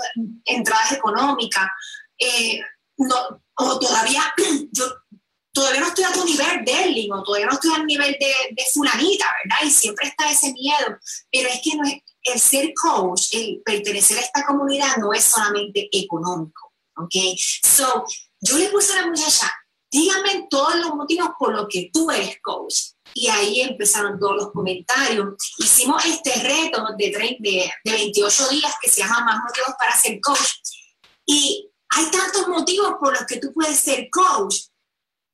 entradas 0.45 0.93
económicas, 0.93 1.69
eh, 2.19 2.61
no, 2.99 3.43
o 3.59 3.79
todavía 3.79 4.23
yo 4.73 4.85
todavía 5.57 5.81
no 5.81 5.87
estoy 5.87 6.05
a 6.05 6.13
tu 6.13 6.25
nivel 6.27 6.65
de 6.67 7.09
o 7.11 7.23
todavía 7.23 7.47
no 7.47 7.55
estoy 7.55 7.75
al 7.75 7.87
nivel 7.87 8.15
de, 8.21 8.35
de 8.51 8.65
fulanita, 8.75 9.25
¿verdad? 9.43 9.65
Y 9.65 9.71
siempre 9.71 10.09
está 10.09 10.31
ese 10.31 10.53
miedo, 10.53 10.99
pero 11.33 11.49
es 11.49 11.61
que 11.63 11.77
no 11.77 11.85
es, 11.89 11.95
el 12.25 12.41
ser 12.41 12.75
coach, 12.75 13.33
el 13.33 13.63
pertenecer 13.65 14.19
a 14.19 14.21
esta 14.21 14.45
comunidad 14.45 14.97
no 14.99 15.15
es 15.15 15.25
solamente 15.25 15.89
económico, 15.93 16.75
¿ok? 16.99 17.15
So, 17.65 18.05
yo 18.41 18.59
le 18.59 18.69
puse 18.69 18.93
a 18.93 19.03
la 19.03 19.07
muchacha, 19.07 19.51
díganme 19.91 20.47
todos 20.51 20.75
los 20.77 20.95
motivos 20.95 21.31
por 21.39 21.55
los 21.55 21.69
que 21.71 21.89
tú 21.91 22.11
eres 22.11 22.37
coach. 22.43 22.75
Y 23.15 23.29
ahí 23.29 23.63
empezaron 23.63 24.19
todos 24.19 24.37
los 24.37 24.53
comentarios. 24.53 25.37
Hicimos 25.57 26.05
este 26.05 26.35
reto 26.35 26.85
de, 26.99 27.39
de, 27.41 27.73
de 27.83 27.93
28 27.93 28.49
días 28.49 28.75
que 28.83 28.91
se 28.91 29.01
llama 29.01 29.25
Más 29.25 29.39
motivos 29.43 29.75
para 29.79 29.97
ser 29.97 30.21
coach. 30.21 30.53
Y 31.25 31.71
hay 31.89 32.11
tantos 32.11 32.47
motivos 32.49 32.97
por 33.01 33.15
los 33.15 33.25
que 33.25 33.39
tú 33.39 33.55
puedes 33.55 33.79
ser 33.79 34.11
coach 34.11 34.57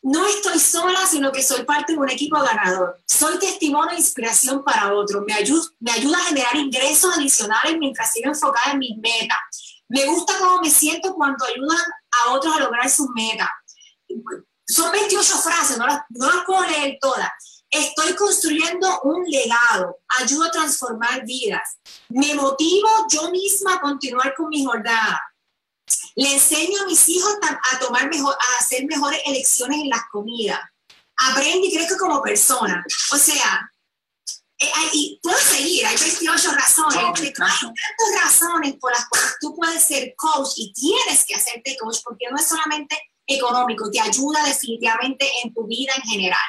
no 0.03 0.27
estoy 0.27 0.59
sola, 0.59 1.07
sino 1.07 1.31
que 1.31 1.43
soy 1.43 1.65
parte 1.65 1.93
de 1.93 1.99
un 1.99 2.11
equipo 2.11 2.37
ganador. 2.41 2.99
Soy 3.07 3.39
testimonio 3.39 3.93
e 3.93 3.99
inspiración 3.99 4.65
para 4.65 4.93
otros. 4.93 5.23
Me, 5.25 5.35
me 5.81 5.93
ayuda 5.93 6.19
a 6.19 6.25
generar 6.25 6.57
ingresos 6.57 7.17
adicionales 7.17 7.79
mientras 7.79 8.13
sigo 8.13 8.29
enfocada 8.29 8.73
en 8.73 8.81
mis 8.81 8.97
metas. 8.99 9.39
Me 9.89 10.05
gusta 10.07 10.35
cómo 10.41 10.61
me 10.61 10.71
siento 10.71 11.15
cuando 11.15 11.45
ayudan 11.45 11.79
a 12.11 12.33
otros 12.33 12.57
a 12.57 12.61
lograr 12.61 12.91
sus 12.91 13.09
metas. 13.15 13.49
Son 14.67 14.91
28 14.91 15.39
frases, 15.39 15.79
no 15.79 15.87
las, 15.87 16.01
no 16.11 16.27
las 16.27 16.45
puedo 16.45 16.63
leer 16.67 16.99
todas. 17.01 17.31
Estoy 17.71 18.15
construyendo 18.15 19.01
un 19.05 19.25
legado, 19.25 19.99
ayudo 20.21 20.45
a 20.45 20.51
transformar 20.51 21.25
vidas. 21.25 21.79
Me 22.09 22.35
motivo 22.35 22.89
yo 23.09 23.31
misma 23.31 23.75
a 23.75 23.81
continuar 23.81 24.35
con 24.35 24.49
mi 24.49 24.65
jornada 24.65 25.21
le 26.17 26.35
enseño 26.35 26.83
a 26.83 26.87
mis 26.87 27.09
hijos 27.09 27.35
a 27.73 27.79
tomar 27.79 28.09
mejor, 28.09 28.35
a 28.35 28.63
hacer 28.63 28.85
mejores 28.87 29.21
elecciones 29.27 29.81
en 29.81 29.89
las 29.89 30.03
comidas. 30.11 30.61
Aprende 31.17 31.69
y 31.69 31.75
crezco 31.75 31.97
como 31.99 32.23
persona. 32.23 32.85
O 33.13 33.17
sea, 33.17 33.71
eh, 34.59 34.71
y 34.93 35.21
puedo 35.23 35.39
seguir, 35.39 35.85
hay 35.87 35.97
28 35.97 36.53
razones. 36.53 36.99
hay 36.99 37.33
tantas 37.33 38.23
razones 38.23 38.75
por 38.81 38.93
las 38.93 39.09
cuales 39.09 39.37
tú 39.41 39.55
puedes 39.57 39.85
ser 39.85 40.15
coach 40.17 40.53
y 40.57 40.73
tienes 40.73 41.25
que 41.25 41.35
hacerte 41.35 41.77
coach 41.81 41.99
porque 42.05 42.27
no 42.31 42.37
es 42.37 42.47
solamente 42.47 42.97
económico, 43.27 43.91
te 43.91 44.01
ayuda 44.01 44.45
definitivamente 44.45 45.29
en 45.43 45.53
tu 45.53 45.67
vida 45.67 45.93
en 45.97 46.03
general. 46.03 46.41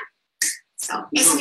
So, 0.75 1.07
eso 1.11 1.35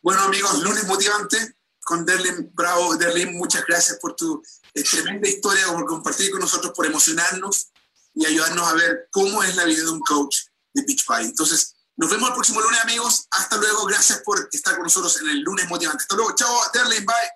Bueno 0.00 0.22
amigos, 0.22 0.62
lunes 0.62 0.86
motivante 0.86 1.54
con 1.80 2.06
Derlin 2.06 2.50
Bravo. 2.54 2.96
Derlin, 2.96 3.36
muchas 3.36 3.64
gracias 3.66 3.98
por 4.00 4.14
tu 4.16 4.42
tremenda 4.82 5.28
historia, 5.28 5.66
por 5.68 5.86
compartir 5.86 6.30
con 6.30 6.40
nosotros, 6.40 6.72
por 6.74 6.86
emocionarnos 6.86 7.68
y 8.14 8.26
ayudarnos 8.26 8.66
a 8.66 8.74
ver 8.74 9.08
cómo 9.10 9.42
es 9.42 9.56
la 9.56 9.64
vida 9.64 9.82
de 9.84 9.90
un 9.90 10.00
coach 10.00 10.36
de 10.72 10.82
Beach 10.82 11.04
Party. 11.04 11.26
Entonces, 11.26 11.74
nos 11.96 12.10
vemos 12.10 12.28
el 12.28 12.34
próximo 12.34 12.60
lunes, 12.60 12.80
amigos. 12.80 13.26
Hasta 13.30 13.56
luego. 13.56 13.84
Gracias 13.86 14.20
por 14.22 14.48
estar 14.52 14.74
con 14.74 14.84
nosotros 14.84 15.20
en 15.20 15.28
el 15.28 15.40
lunes 15.40 15.68
motivante. 15.68 16.02
Hasta 16.02 16.16
luego. 16.16 16.34
Chao, 16.34 16.60
Derlin. 16.72 17.04
Bye. 17.06 17.35